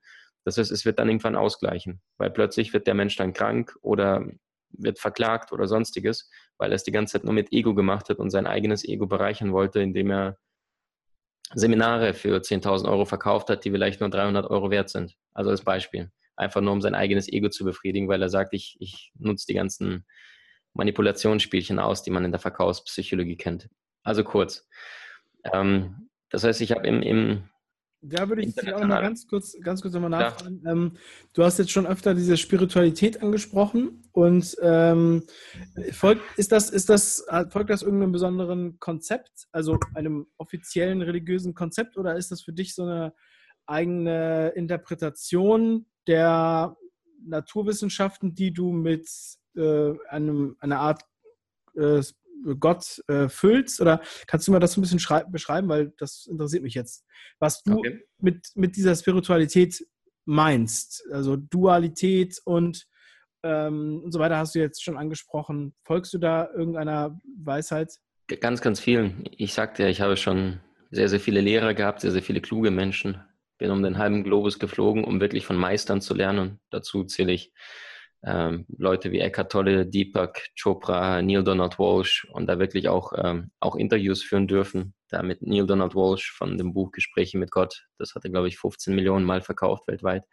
[0.46, 4.26] Das heißt, es wird dann irgendwann ausgleichen, weil plötzlich wird der Mensch dann krank oder
[4.72, 8.20] wird verklagt oder sonstiges, weil er es die ganze Zeit nur mit Ego gemacht hat
[8.20, 10.38] und sein eigenes Ego bereichern wollte, indem er
[11.54, 15.16] Seminare für 10.000 Euro verkauft hat, die vielleicht nur 300 Euro wert sind.
[15.34, 16.12] Also als Beispiel.
[16.36, 19.56] Einfach nur, um sein eigenes Ego zu befriedigen, weil er sagt, ich, ich nutze die
[19.56, 20.06] ganzen
[20.80, 23.70] Manipulationsspielchen aus, die man in der Verkaufspsychologie kennt.
[24.04, 24.68] Also kurz.
[25.54, 27.44] Ähm, das heißt, ich habe im, im
[28.02, 30.64] da würde ich dich auch mal ganz kurz, ganz kurz nochmal nachfragen.
[30.66, 30.94] Ähm,
[31.34, 35.24] du hast jetzt schon öfter diese Spiritualität angesprochen und ähm,
[35.92, 41.98] folgt, ist das, ist das, folgt das irgendeinem besonderen Konzept, also einem offiziellen religiösen Konzept
[41.98, 43.14] oder ist das für dich so eine
[43.66, 46.78] eigene Interpretation der
[47.26, 49.10] Naturwissenschaften, die du mit
[49.60, 51.04] äh, einem, einer Art
[51.76, 52.02] äh,
[52.60, 53.82] Gott äh, füllst?
[53.82, 57.06] Oder kannst du mir das so ein bisschen beschreiben, weil das interessiert mich jetzt,
[57.40, 58.06] was du okay.
[58.20, 59.86] mit, mit dieser Spiritualität
[60.26, 61.04] meinst.
[61.12, 62.86] Also Dualität und,
[63.44, 65.76] ähm, und so weiter hast du jetzt schon angesprochen.
[65.84, 67.94] Folgst du da irgendeiner Weisheit?
[68.40, 69.24] Ganz, ganz vielen.
[69.32, 70.60] Ich sagte ja, ich habe schon
[70.92, 73.22] sehr, sehr viele Lehrer gehabt, sehr, sehr viele kluge Menschen.
[73.58, 76.60] Bin um den halben Globus geflogen, um wirklich von Meistern zu lernen.
[76.70, 77.52] Dazu zähle ich
[78.24, 83.52] ähm, Leute wie Eckhart Tolle, Deepak Chopra, Neil Donald Walsh und da wirklich auch, ähm,
[83.60, 84.94] auch Interviews führen dürfen.
[85.08, 87.88] Da mit Neil Donald Walsh von dem Buch Gespräche mit Gott.
[87.98, 90.26] Das hat er, glaube ich, 15 Millionen Mal verkauft weltweit.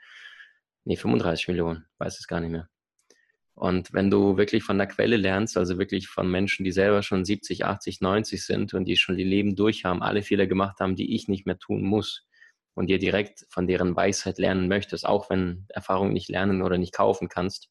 [0.85, 2.69] Nee, 35 Millionen, weiß es gar nicht mehr.
[3.55, 7.25] Und wenn du wirklich von der Quelle lernst, also wirklich von Menschen, die selber schon
[7.25, 10.95] 70, 80, 90 sind und die schon die Leben durch haben, alle Fehler gemacht haben,
[10.95, 12.27] die ich nicht mehr tun muss,
[12.77, 16.93] und dir direkt von deren Weisheit lernen möchtest, auch wenn Erfahrung nicht lernen oder nicht
[16.93, 17.71] kaufen kannst,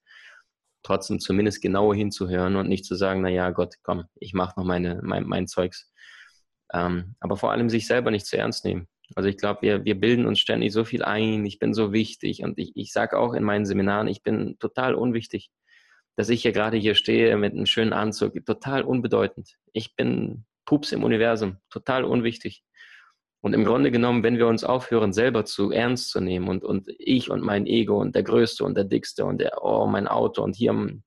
[0.85, 5.01] trotzdem zumindest genauer hinzuhören und nicht zu sagen, naja, Gott, komm, ich mache noch meine,
[5.03, 5.91] mein, mein Zeugs.
[6.73, 8.87] Ähm, aber vor allem sich selber nicht zu ernst nehmen.
[9.15, 12.43] Also ich glaube, wir, wir bilden uns ständig so viel ein, ich bin so wichtig
[12.43, 15.51] und ich, ich sage auch in meinen Seminaren, ich bin total unwichtig.
[16.17, 19.57] Dass ich hier gerade hier stehe mit einem schönen Anzug, total unbedeutend.
[19.73, 22.63] Ich bin Pups im Universum, total unwichtig.
[23.45, 26.87] Und im Grunde genommen, wenn wir uns aufhören, selber zu ernst zu nehmen und, und
[26.97, 30.41] ich und mein Ego und der Größte und der Dickste und der, oh, mein Auto
[30.41, 30.99] und hier,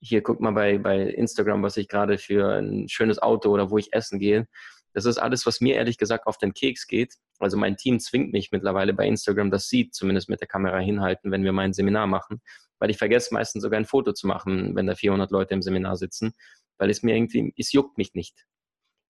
[0.00, 3.78] hier guck mal bei, bei Instagram, was ich gerade für ein schönes Auto oder wo
[3.78, 4.46] ich essen gehe.
[4.92, 7.14] Das ist alles, was mir ehrlich gesagt auf den Keks geht.
[7.40, 11.32] Also mein Team zwingt mich mittlerweile bei Instagram, dass sie zumindest mit der Kamera hinhalten,
[11.32, 12.42] wenn wir mein Seminar machen,
[12.78, 15.96] weil ich vergesse meistens sogar ein Foto zu machen, wenn da 400 Leute im Seminar
[15.96, 16.32] sitzen,
[16.78, 18.46] weil es mir irgendwie, es juckt mich nicht.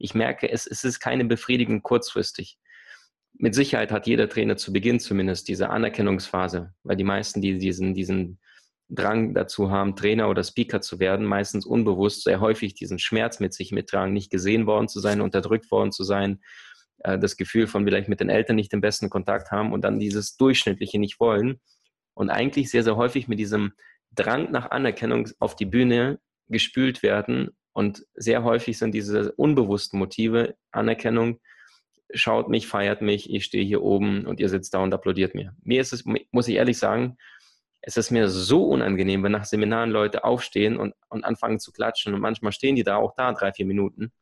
[0.03, 2.59] Ich merke, es, es ist keine Befriedigung kurzfristig.
[3.35, 7.95] Mit Sicherheit hat jeder Trainer zu Beginn zumindest diese Anerkennungsphase, weil die meisten, die diesen,
[7.95, 8.41] diesen
[8.89, 13.55] Drang dazu haben, Trainer oder Speaker zu werden, meistens unbewusst sehr häufig diesen Schmerz mit
[13.55, 16.41] sich mittragen, nicht gesehen worden zu sein, unterdrückt worden zu sein,
[17.05, 20.01] äh, das Gefühl von vielleicht mit den Eltern nicht den besten Kontakt haben und dann
[20.01, 21.61] dieses Durchschnittliche nicht wollen.
[22.15, 23.73] Und eigentlich sehr, sehr häufig mit diesem
[24.11, 30.57] Drang nach Anerkennung auf die Bühne gespült werden und sehr häufig sind diese unbewussten Motive
[30.71, 31.41] Anerkennung,
[32.15, 35.55] schaut mich, feiert mich, ich stehe hier oben und ihr sitzt da und applaudiert mir.
[35.63, 37.17] Mir ist es, muss ich ehrlich sagen,
[37.81, 42.15] es ist mir so unangenehm, wenn nach Seminaren Leute aufstehen und, und anfangen zu klatschen
[42.15, 44.13] und manchmal stehen die da auch da drei, vier Minuten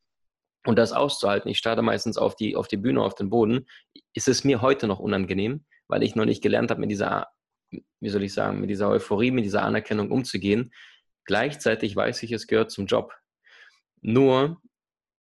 [0.66, 1.50] und das auszuhalten.
[1.50, 3.66] Ich starte meistens auf die, auf die Bühne, auf den Boden.
[4.14, 7.28] Ist es mir heute noch unangenehm, weil ich noch nicht gelernt habe, mit dieser,
[7.70, 10.72] wie soll ich sagen, mit dieser Euphorie, mit dieser Anerkennung umzugehen.
[11.24, 13.12] Gleichzeitig weiß ich, es gehört zum Job.
[14.00, 14.60] Nur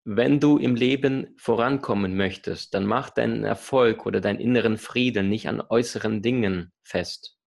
[0.05, 5.47] wenn du im Leben vorankommen möchtest, dann mach deinen Erfolg oder deinen inneren Frieden nicht
[5.47, 7.37] an äußeren Dingen fest.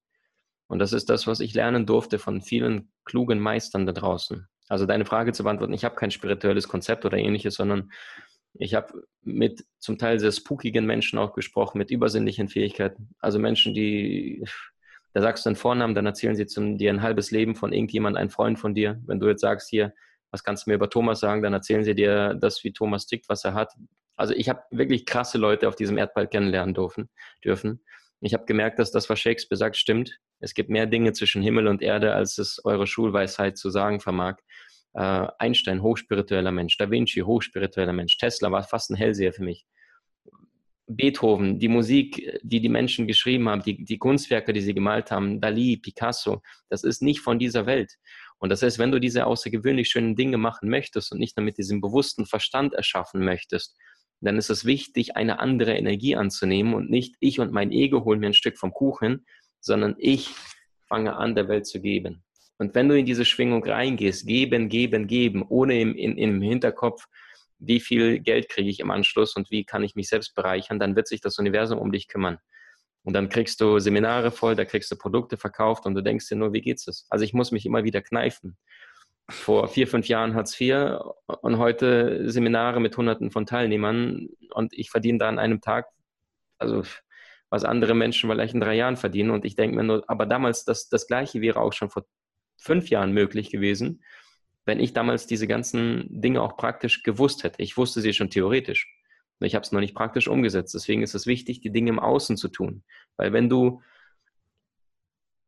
[0.68, 4.46] Und das ist das, was ich lernen durfte von vielen klugen Meistern da draußen.
[4.68, 7.90] Also deine Frage zu beantworten, ich habe kein spirituelles Konzept oder ähnliches, sondern
[8.54, 13.14] Ich habe mit zum Teil sehr spookigen Menschen auch gesprochen, mit übersinnlichen Fähigkeiten.
[13.18, 14.44] Also Menschen, die,
[15.14, 18.16] da sagst du einen Vornamen, dann erzählen sie zum, dir ein halbes Leben von irgendjemand,
[18.16, 19.00] ein Freund von dir.
[19.06, 19.94] Wenn du jetzt sagst, hier,
[20.32, 23.28] was kannst du mir über Thomas sagen, dann erzählen sie dir das, wie Thomas tickt,
[23.28, 23.72] was er hat.
[24.16, 27.08] Also ich habe wirklich krasse Leute auf diesem Erdball kennenlernen dürfen.
[27.44, 27.84] dürfen.
[28.20, 30.18] Ich habe gemerkt, dass das, was Shakespeare sagt, stimmt.
[30.40, 34.36] Es gibt mehr Dinge zwischen Himmel und Erde, als es eure Schulweisheit zu sagen vermag.
[34.94, 36.76] Äh, Einstein, hochspiritueller Mensch.
[36.78, 38.16] Da Vinci, hochspiritueller Mensch.
[38.16, 39.66] Tesla war fast ein Hellseher für mich.
[40.86, 45.40] Beethoven, die Musik, die die Menschen geschrieben haben, die, die Kunstwerke, die sie gemalt haben,
[45.40, 47.96] Dali, Picasso, das ist nicht von dieser Welt.
[48.42, 51.58] Und das heißt, wenn du diese außergewöhnlich schönen Dinge machen möchtest und nicht nur mit
[51.58, 53.76] diesem bewussten Verstand erschaffen möchtest,
[54.20, 58.18] dann ist es wichtig, eine andere Energie anzunehmen und nicht ich und mein Ego holen
[58.18, 59.24] mir ein Stück vom Kuchen,
[59.60, 60.30] sondern ich
[60.88, 62.24] fange an, der Welt zu geben.
[62.58, 67.04] Und wenn du in diese Schwingung reingehst, geben, geben, geben, ohne im, in, im Hinterkopf,
[67.60, 70.96] wie viel Geld kriege ich im Anschluss und wie kann ich mich selbst bereichern, dann
[70.96, 72.38] wird sich das Universum um dich kümmern.
[73.04, 76.36] Und dann kriegst du Seminare voll, da kriegst du Produkte verkauft und du denkst dir
[76.36, 77.06] nur, wie geht's es?
[77.10, 78.56] Also ich muss mich immer wieder kneifen
[79.28, 80.98] vor vier, fünf Jahren Hartz IV
[81.40, 85.86] und heute Seminare mit Hunderten von Teilnehmern und ich verdiene da an einem Tag,
[86.58, 86.82] also
[87.50, 90.64] was andere Menschen vielleicht in drei Jahren verdienen und ich denke mir nur, aber damals
[90.64, 92.04] das, das Gleiche wäre auch schon vor
[92.56, 94.02] fünf Jahren möglich gewesen,
[94.64, 97.60] wenn ich damals diese ganzen Dinge auch praktisch gewusst hätte.
[97.62, 98.88] Ich wusste sie schon theoretisch.
[99.44, 100.74] Ich habe es noch nicht praktisch umgesetzt.
[100.74, 102.84] Deswegen ist es wichtig, die Dinge im Außen zu tun.
[103.16, 103.82] Weil wenn du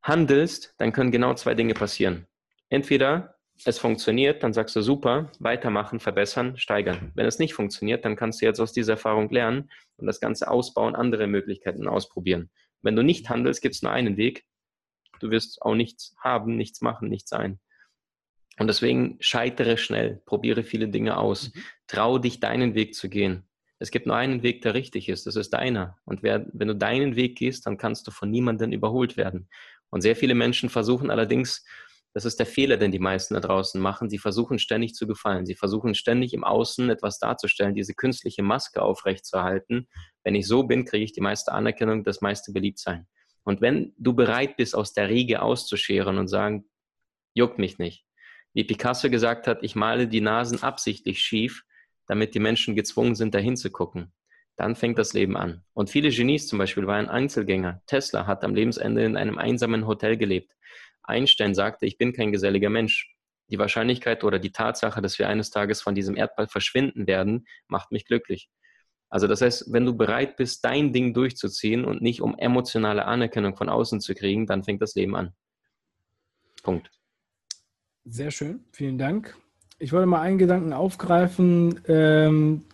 [0.02, 2.26] handelst, dann können genau zwei Dinge passieren.
[2.68, 7.12] Entweder es funktioniert, dann sagst du super, weitermachen, verbessern, steigern.
[7.14, 10.48] Wenn es nicht funktioniert, dann kannst du jetzt aus dieser Erfahrung lernen und das Ganze
[10.50, 12.50] ausbauen, andere Möglichkeiten ausprobieren.
[12.83, 14.44] Wenn du nicht handelst, gibt es nur einen Weg.
[15.20, 17.61] Du wirst auch nichts haben, nichts machen, nichts sein.
[18.59, 21.62] Und deswegen scheitere schnell, probiere viele Dinge aus, mhm.
[21.87, 23.48] trau dich deinen Weg zu gehen.
[23.85, 25.99] Es gibt nur einen Weg, der richtig ist, das ist deiner.
[26.07, 29.47] Und wer, wenn du deinen Weg gehst, dann kannst du von niemandem überholt werden.
[29.90, 31.66] Und sehr viele Menschen versuchen allerdings,
[32.14, 34.09] das ist der Fehler, den die meisten da draußen machen.
[34.09, 35.44] Sie versuchen ständig zu gefallen.
[35.44, 39.87] Sie versuchen ständig im Außen etwas darzustellen, diese künstliche Maske aufrechtzuerhalten.
[40.23, 43.07] Wenn ich so bin, kriege ich die meiste Anerkennung, das meiste Beliebtsein.
[43.42, 46.64] Und wenn du bereit bist, aus der Riege auszuscheren und sagen,
[47.35, 48.07] juckt mich nicht.
[48.55, 51.64] Wie Picasso gesagt hat, ich male die Nasen absichtlich schief,
[52.07, 54.12] damit die Menschen gezwungen sind, dahin zu gucken.
[54.57, 55.64] Dann fängt das Leben an.
[55.73, 57.83] Und viele Genies zum Beispiel waren Einzelgänger.
[57.87, 60.53] Tesla hat am Lebensende in einem einsamen Hotel gelebt.
[61.03, 63.14] Einstein sagte, ich bin kein geselliger Mensch.
[63.49, 67.93] Die Wahrscheinlichkeit oder die Tatsache, dass wir eines Tages von diesem Erdball verschwinden werden, macht
[67.93, 68.49] mich glücklich.
[69.11, 73.57] Also das heißt, wenn du bereit bist, dein Ding durchzuziehen und nicht um emotionale Anerkennung
[73.57, 75.35] von außen zu kriegen, dann fängt das Leben an.
[76.62, 76.90] Punkt.
[78.05, 79.37] Sehr schön, vielen Dank.
[79.78, 82.64] Ich wollte mal einen Gedanken aufgreifen, ähm,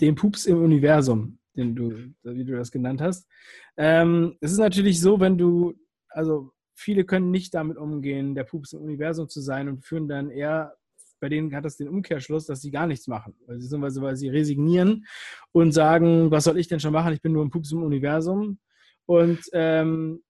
[0.00, 1.92] den Pups im Universum, den du,
[2.22, 3.28] wie du das genannt hast.
[3.76, 5.74] Ähm, es ist natürlich so, wenn du,
[6.08, 10.30] also viele können nicht damit umgehen, der Pups im Universum zu sein und führen dann
[10.30, 10.74] eher,
[11.20, 13.34] bei denen hat das den Umkehrschluss, dass sie gar nichts machen.
[13.46, 15.06] Weil sie, weil sie resignieren
[15.52, 17.12] und sagen, was soll ich denn schon machen?
[17.12, 18.58] Ich bin nur ein Pups im Universum.
[19.06, 20.22] Und ähm,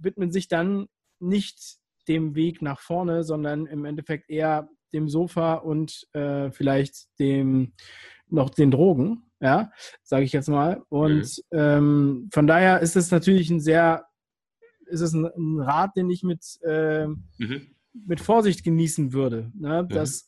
[0.00, 0.88] widmen sich dann
[1.20, 7.72] nicht dem Weg nach vorne, sondern im Endeffekt eher dem Sofa und äh, vielleicht dem
[8.28, 9.72] noch den Drogen, ja,
[10.02, 10.82] sage ich jetzt mal.
[10.88, 11.58] Und mhm.
[11.58, 14.04] ähm, von daher ist es natürlich ein sehr
[14.90, 17.74] ist es ein, ein Rat, den ich mit, äh, mhm.
[17.92, 19.50] mit Vorsicht genießen würde.
[19.54, 19.84] Ne?
[19.84, 19.88] Mhm.
[19.88, 20.26] Das,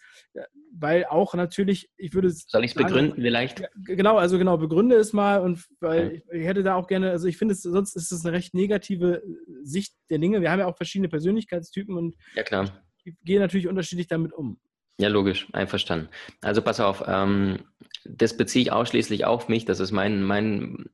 [0.74, 3.62] weil auch natürlich, ich würde Soll ich es begründen vielleicht?
[3.84, 7.28] Genau, also genau, begründe es mal und weil ich, ich hätte da auch gerne, also
[7.28, 9.22] ich finde es, sonst ist es eine recht negative
[9.62, 10.40] Sicht der Dinge.
[10.40, 12.82] Wir haben ja auch verschiedene Persönlichkeitstypen und ja, klar.
[13.04, 14.58] Ich gehe natürlich unterschiedlich damit um.
[14.98, 16.08] Ja, logisch, einverstanden.
[16.42, 17.60] Also pass auf, ähm,
[18.04, 20.86] das beziehe ich ausschließlich auf mich, das ist mein, mein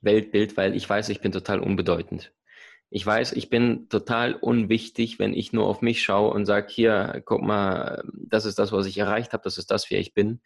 [0.00, 2.32] Weltbild, weil ich weiß, ich bin total unbedeutend.
[2.90, 7.22] Ich weiß, ich bin total unwichtig, wenn ich nur auf mich schaue und sage, hier,
[7.26, 10.40] guck mal, das ist das, was ich erreicht habe, das ist das, wer ich bin.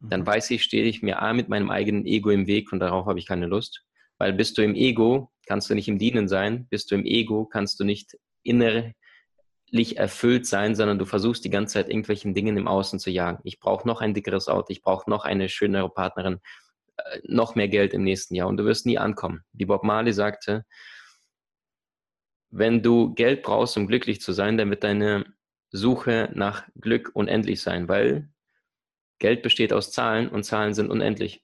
[0.00, 0.26] Dann mhm.
[0.26, 3.18] weiß ich, stehe ich mir A mit meinem eigenen Ego im Weg und darauf habe
[3.18, 3.84] ich keine Lust.
[4.18, 6.66] Weil bist du im Ego, kannst du nicht im Dienen sein.
[6.68, 8.94] Bist du im Ego, kannst du nicht innerlich
[9.72, 13.40] erfüllt sein, sondern du versuchst die ganze Zeit irgendwelchen Dingen im Außen zu jagen.
[13.44, 16.40] Ich brauche noch ein dickeres Auto, ich brauche noch eine schönere Partnerin,
[16.96, 19.42] äh, noch mehr Geld im nächsten Jahr und du wirst nie ankommen.
[19.52, 20.64] Wie Bob Marley sagte,
[22.50, 25.26] wenn du Geld brauchst, um glücklich zu sein, dann wird deine
[25.70, 28.30] Suche nach Glück unendlich sein, weil
[29.18, 31.42] Geld besteht aus Zahlen und Zahlen sind unendlich.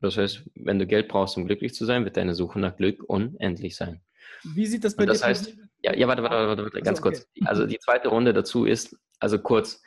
[0.00, 3.04] Das heißt, wenn du Geld brauchst, um glücklich zu sein, wird deine Suche nach Glück
[3.04, 4.02] unendlich sein.
[4.42, 6.98] Wie sieht das bei und das dir heißt, ja, ja, warte, warte, warte, warte ganz
[6.98, 7.18] also, okay.
[7.18, 7.48] kurz.
[7.48, 9.82] Also die zweite Runde dazu ist, also kurz,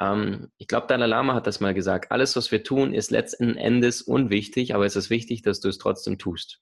[0.00, 2.10] Ähm, ich glaube, Dalai Lama hat das mal gesagt.
[2.10, 5.78] Alles, was wir tun, ist letzten Endes unwichtig, aber es ist wichtig, dass du es
[5.78, 6.60] trotzdem tust.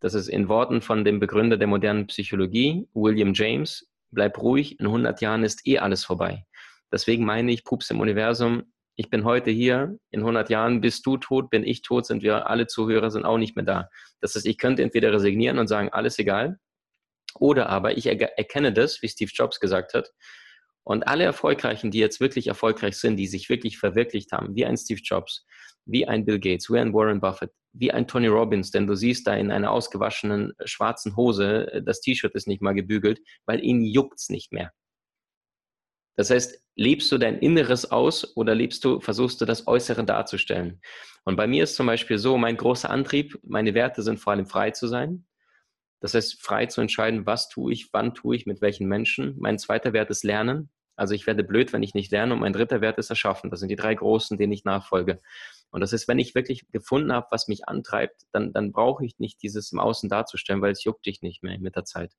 [0.00, 4.86] Das ist in Worten von dem Begründer der modernen Psychologie, William James, bleib ruhig, in
[4.86, 6.44] 100 Jahren ist eh alles vorbei.
[6.90, 8.64] Deswegen meine ich, Pups im Universum,
[8.96, 12.50] ich bin heute hier, in 100 Jahren bist du tot, bin ich tot, sind wir
[12.50, 13.88] alle Zuhörer, sind auch nicht mehr da.
[14.20, 16.58] Das heißt, ich könnte entweder resignieren und sagen, alles egal,
[17.36, 20.12] oder aber ich erkenne das, wie Steve Jobs gesagt hat,
[20.84, 24.76] und alle Erfolgreichen, die jetzt wirklich erfolgreich sind, die sich wirklich verwirklicht haben, wie ein
[24.76, 25.46] Steve Jobs,
[25.84, 29.26] wie ein Bill Gates, wie ein Warren Buffett, wie ein Tony Robbins, denn du siehst
[29.26, 33.82] da in einer ausgewaschenen schwarzen Hose, äh, das T-Shirt ist nicht mal gebügelt, weil ihn
[33.82, 34.72] juckt's nicht mehr.
[36.16, 40.80] Das heißt, lebst du dein Inneres aus oder lebst du, versuchst du das Äußere darzustellen?
[41.24, 44.46] Und bei mir ist zum Beispiel so, mein großer Antrieb, meine Werte sind vor allem
[44.46, 45.24] frei zu sein.
[46.02, 49.36] Das heißt, frei zu entscheiden, was tue ich, wann tue ich, mit welchen Menschen.
[49.38, 50.68] Mein zweiter Wert ist Lernen.
[50.96, 52.34] Also ich werde blöd, wenn ich nicht lerne.
[52.34, 53.50] Und mein dritter Wert ist Erschaffen.
[53.50, 55.20] Das sind die drei großen, denen ich nachfolge.
[55.70, 59.20] Und das ist, wenn ich wirklich gefunden habe, was mich antreibt, dann, dann brauche ich
[59.20, 62.12] nicht dieses im Außen darzustellen, weil es juckt dich nicht mehr mit der Zeit.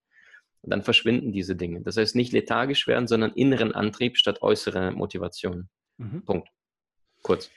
[0.61, 1.81] Und dann verschwinden diese Dinge.
[1.81, 5.67] Das heißt, nicht lethargisch werden, sondern inneren Antrieb statt äußere Motivation.
[5.97, 6.23] Mhm.
[6.23, 6.47] Punkt.
[7.21, 7.51] Kurz.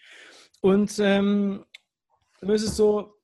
[0.61, 1.65] Und ähm,
[2.41, 3.16] ist es so,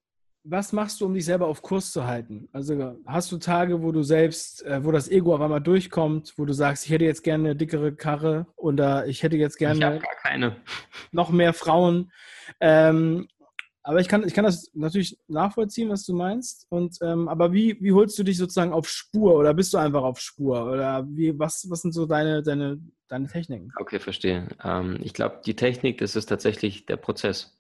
[0.45, 2.49] was machst du, um dich selber auf Kurs zu halten?
[2.53, 6.45] Also hast du Tage, wo du selbst, äh, wo das Ego auf einmal durchkommt, wo
[6.45, 10.01] du sagst, ich hätte jetzt gerne eine dickere Karre oder ich hätte jetzt gerne
[11.13, 12.11] noch mehr Frauen.
[12.61, 13.29] Ähm,
[13.85, 16.67] aber ich kann, ich kann das natürlich nachvollziehen, was du meinst.
[16.69, 20.03] Und ähm, aber wie, wie holst du dich sozusagen auf Spur oder bist du einfach
[20.03, 20.67] auf Spur?
[20.67, 23.73] Oder wie, was, was sind so deine, deine, deine Techniken?
[23.77, 24.49] Okay, verstehe.
[24.63, 27.59] Ähm, ich glaube, die Technik, das ist tatsächlich der Prozess.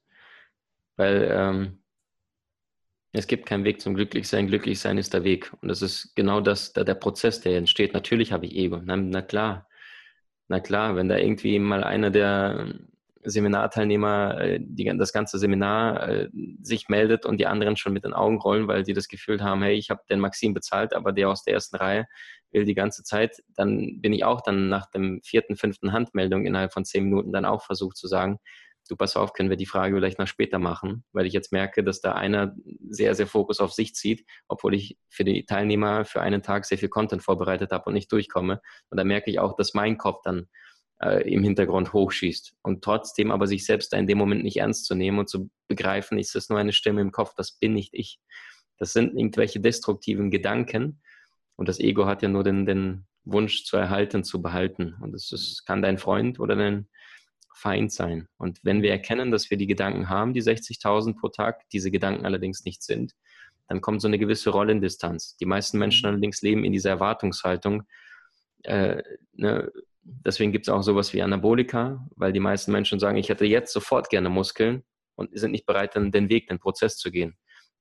[0.96, 1.81] Weil ähm,
[3.12, 4.46] es gibt keinen Weg zum Glücklichsein.
[4.46, 5.52] Glücklichsein ist der Weg.
[5.60, 7.92] Und das ist genau das, der, der Prozess, der entsteht.
[7.92, 8.80] Natürlich habe ich Ego.
[8.82, 9.68] Na, na, klar.
[10.48, 12.74] Na klar, wenn da irgendwie mal einer der
[13.24, 16.28] Seminarteilnehmer äh, die, das ganze Seminar äh,
[16.62, 19.62] sich meldet und die anderen schon mit den Augen rollen, weil sie das Gefühl haben,
[19.62, 22.06] hey, ich habe den Maxim bezahlt, aber der aus der ersten Reihe
[22.50, 26.72] will die ganze Zeit, dann bin ich auch dann nach dem vierten, fünften Handmeldung innerhalb
[26.72, 28.38] von zehn Minuten dann auch versucht zu sagen,
[28.88, 31.84] du pass auf, können wir die Frage vielleicht noch später machen, weil ich jetzt merke,
[31.84, 32.54] dass da einer
[32.88, 36.78] sehr, sehr Fokus auf sich zieht, obwohl ich für die Teilnehmer für einen Tag sehr
[36.78, 38.60] viel Content vorbereitet habe und nicht durchkomme.
[38.90, 40.48] Und da merke ich auch, dass mein Kopf dann
[41.02, 42.54] äh, im Hintergrund hochschießt.
[42.62, 45.50] Und trotzdem aber sich selbst da in dem Moment nicht ernst zu nehmen und zu
[45.68, 48.20] begreifen, ist das nur eine Stimme im Kopf, das bin nicht ich.
[48.78, 51.02] Das sind irgendwelche destruktiven Gedanken.
[51.56, 54.96] Und das Ego hat ja nur den, den Wunsch zu erhalten, zu behalten.
[55.00, 56.88] Und es kann dein Freund oder dein
[57.62, 58.26] Feind sein.
[58.38, 62.26] Und wenn wir erkennen, dass wir die Gedanken haben, die 60.000 pro Tag, diese Gedanken
[62.26, 63.12] allerdings nicht sind,
[63.68, 65.36] dann kommt so eine gewisse Rollendistanz.
[65.36, 66.14] Die meisten Menschen mhm.
[66.14, 67.84] allerdings leben in dieser Erwartungshaltung.
[68.64, 69.04] Äh,
[69.34, 69.70] ne,
[70.02, 73.72] deswegen gibt es auch sowas wie Anabolika, weil die meisten Menschen sagen, ich hätte jetzt
[73.72, 74.82] sofort gerne Muskeln
[75.14, 77.36] und sind nicht bereit, dann den Weg, den Prozess zu gehen.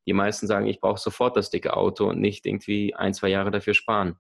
[0.06, 3.50] Die meisten sagen, ich brauche sofort das dicke Auto und nicht irgendwie ein, zwei Jahre
[3.50, 4.18] dafür sparen.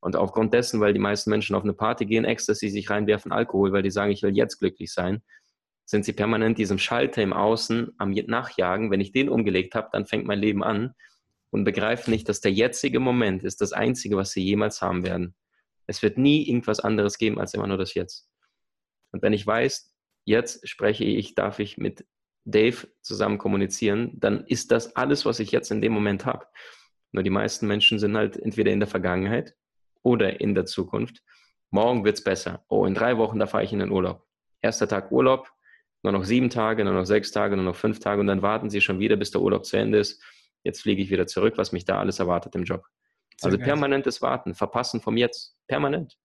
[0.00, 3.72] Und aufgrund dessen, weil die meisten Menschen auf eine Party gehen, Ecstasy sich reinwerfen, Alkohol,
[3.72, 5.22] weil die sagen, ich will jetzt glücklich sein,
[5.84, 8.90] sind sie permanent diesem Schalter im Außen am Nachjagen.
[8.90, 10.94] Wenn ich den umgelegt habe, dann fängt mein Leben an
[11.50, 15.34] und begreifen nicht, dass der jetzige Moment ist das Einzige, was sie jemals haben werden.
[15.86, 18.28] Es wird nie irgendwas anderes geben als immer nur das Jetzt.
[19.12, 19.94] Und wenn ich weiß,
[20.26, 22.04] jetzt spreche ich, darf ich mit
[22.44, 26.46] Dave zusammen kommunizieren, dann ist das alles, was ich jetzt in dem Moment habe.
[27.12, 29.54] Nur die meisten Menschen sind halt entweder in der Vergangenheit
[30.08, 31.22] oder in der Zukunft.
[31.70, 32.64] Morgen wird es besser.
[32.68, 34.26] Oh, in drei Wochen, da fahre ich in den Urlaub.
[34.62, 35.50] Erster Tag Urlaub,
[36.02, 38.70] nur noch sieben Tage, nur noch sechs Tage, nur noch fünf Tage und dann warten
[38.70, 40.22] sie schon wieder, bis der Urlaub zu Ende ist.
[40.64, 42.84] Jetzt fliege ich wieder zurück, was mich da alles erwartet im Job.
[43.36, 46.18] Sehr also permanentes Warten, Verpassen vom Jetzt, permanent.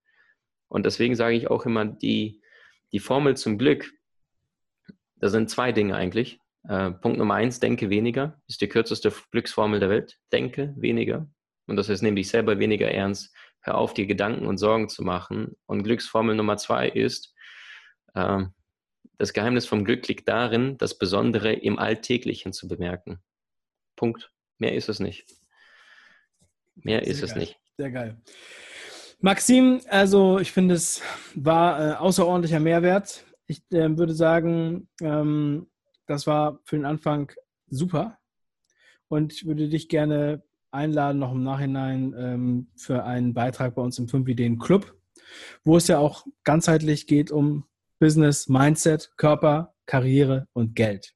[0.70, 2.42] Und deswegen sage ich auch immer, die,
[2.94, 3.92] die Formel zum Glück,
[5.18, 6.40] da sind zwei Dinge eigentlich.
[6.68, 10.20] Äh, Punkt Nummer eins, denke weniger, ist die kürzeste Glücksformel der Welt.
[10.32, 11.28] Denke weniger.
[11.68, 13.34] Und das heißt, nimm dich selber weniger ernst,
[13.64, 15.56] hör auf, dir Gedanken und Sorgen zu machen.
[15.66, 17.34] Und Glücksformel Nummer zwei ist,
[18.14, 18.44] äh,
[19.18, 23.20] das Geheimnis vom Glück liegt darin, das Besondere im Alltäglichen zu bemerken.
[23.96, 24.32] Punkt.
[24.58, 25.26] Mehr ist es nicht.
[26.76, 27.30] Mehr Sehr ist geil.
[27.30, 27.60] es nicht.
[27.78, 28.22] Sehr geil.
[29.20, 31.02] Maxim, also ich finde, es
[31.36, 33.24] war äh, außerordentlicher Mehrwert.
[33.48, 35.68] Ich äh, würde sagen, ähm,
[36.08, 37.32] das war für den Anfang
[37.68, 38.20] super.
[39.08, 40.44] Und ich würde dich gerne
[40.74, 44.96] einladen, noch im Nachhinein ähm, für einen Beitrag bei uns im 5 Ideen Club,
[45.64, 47.66] wo es ja auch ganzheitlich geht um
[48.00, 51.14] Business, Mindset, Körper, Karriere und Geld.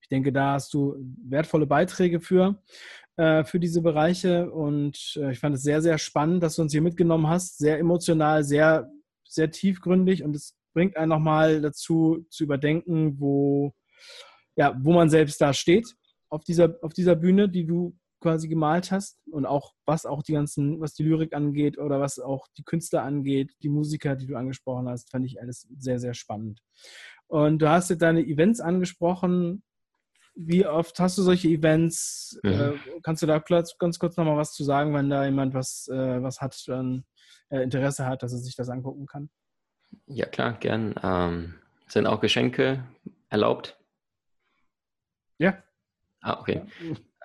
[0.00, 0.96] Ich denke, da hast du
[1.28, 2.62] wertvolle Beiträge für,
[3.16, 6.72] äh, für diese Bereiche und äh, ich fand es sehr, sehr spannend, dass du uns
[6.72, 7.58] hier mitgenommen hast.
[7.58, 8.90] Sehr emotional, sehr,
[9.24, 13.74] sehr tiefgründig und es bringt einen nochmal dazu zu überdenken, wo,
[14.56, 15.94] ja, wo man selbst da steht
[16.28, 20.32] auf dieser, auf dieser Bühne, die du quasi gemalt hast und auch was auch die
[20.32, 24.36] ganzen, was die Lyrik angeht oder was auch die Künstler angeht, die Musiker, die du
[24.36, 26.62] angesprochen hast, fand ich alles sehr, sehr spannend.
[27.26, 29.62] Und du hast jetzt deine Events angesprochen.
[30.34, 32.38] Wie oft hast du solche Events?
[32.42, 32.52] Mhm.
[32.52, 36.22] Äh, kannst du da ganz kurz nochmal was zu sagen, wenn da jemand was, äh,
[36.22, 37.04] was hat, dann
[37.48, 39.30] äh, Interesse hat, dass er sich das angucken kann?
[40.06, 40.94] Ja, klar, gern.
[41.02, 41.54] Ähm,
[41.86, 42.84] sind auch Geschenke
[43.28, 43.78] erlaubt?
[45.38, 45.62] Ja.
[46.20, 46.62] Ah, okay.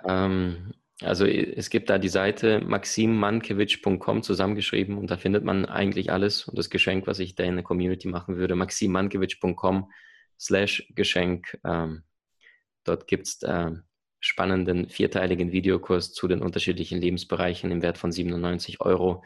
[0.05, 0.25] Ja.
[0.25, 6.47] Ähm, also es gibt da die Seite maximmankiewicz.com zusammengeschrieben und da findet man eigentlich alles
[6.47, 9.91] und das Geschenk, was ich da in der Community machen würde, maximmankiewicz.com
[10.39, 11.59] slash Geschenk.
[11.65, 12.03] Ähm,
[12.85, 13.71] dort gibt es äh,
[14.21, 19.23] spannenden vierteiligen Videokurs zu den unterschiedlichen Lebensbereichen im Wert von 97 Euro.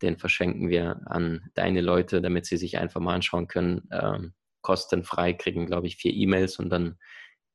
[0.00, 3.88] Den verschenken wir an deine Leute, damit sie sich einfach mal anschauen können.
[3.90, 6.96] Ähm, kostenfrei kriegen, glaube ich, vier E-Mails und dann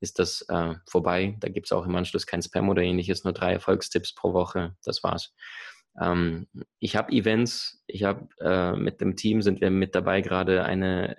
[0.04, 1.38] ist das äh, vorbei.
[1.40, 4.76] Da gibt es auch im Anschluss kein Spam oder ähnliches, nur drei Erfolgstipps pro Woche.
[4.84, 5.34] Das war's.
[6.00, 6.48] Ähm,
[6.80, 11.16] ich habe Events, ich habe äh, mit dem Team sind wir mit dabei, gerade eine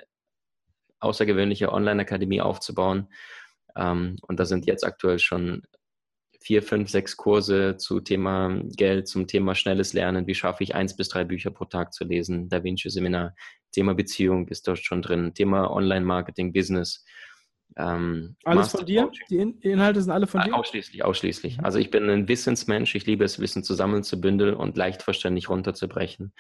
[1.01, 3.09] außergewöhnliche Online-Akademie aufzubauen.
[3.75, 5.63] Ähm, und da sind jetzt aktuell schon
[6.43, 10.27] vier, fünf, sechs Kurse zu Thema Geld, zum Thema schnelles Lernen.
[10.27, 12.51] Wie schaffe ich eins bis drei Bücher pro Tag zu lesen?
[12.51, 13.35] Da Vinci Seminar.
[13.73, 15.33] Thema Beziehung ist dort schon drin.
[15.33, 17.03] Thema Online-Marketing, Business.
[17.77, 19.11] Ähm, Alles Master von dir?
[19.29, 20.55] Die, In die, Inhalte sind alle von dir?
[20.55, 21.59] Ausschließlich, ausschließlich.
[21.59, 21.65] Mhm.
[21.65, 22.95] Also ich bin ein Wissensmensch.
[22.95, 26.33] Ich liebe es, Wissen zu sammeln, zu bündeln und leicht verständlich runterzubrechen.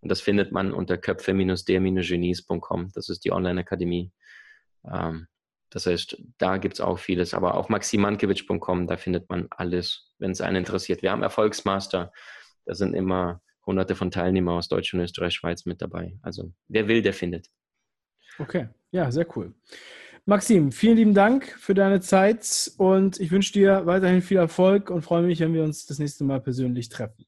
[0.00, 2.92] Und das findet man unter köpfe-der-genies.com.
[2.94, 4.12] Das ist die Online-Akademie.
[4.88, 5.26] Ähm,
[5.70, 7.34] das heißt, da gibt es auch vieles.
[7.34, 11.02] Aber auf maximankiewicz.com, da findet man alles, wenn es einen interessiert.
[11.02, 12.12] Wir haben Erfolgsmaster.
[12.64, 16.18] Da sind immer hunderte von Teilnehmern aus Deutschland, Österreich, Schweiz mit dabei.
[16.22, 17.48] Also wer will, der findet.
[18.38, 19.54] Okay, ja, sehr cool.
[20.28, 25.02] Maxim, vielen lieben Dank für deine Zeit und ich wünsche dir weiterhin viel Erfolg und
[25.02, 27.26] freue mich, wenn wir uns das nächste Mal persönlich treffen.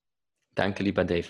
[0.57, 1.29] Danke, lieber Dave.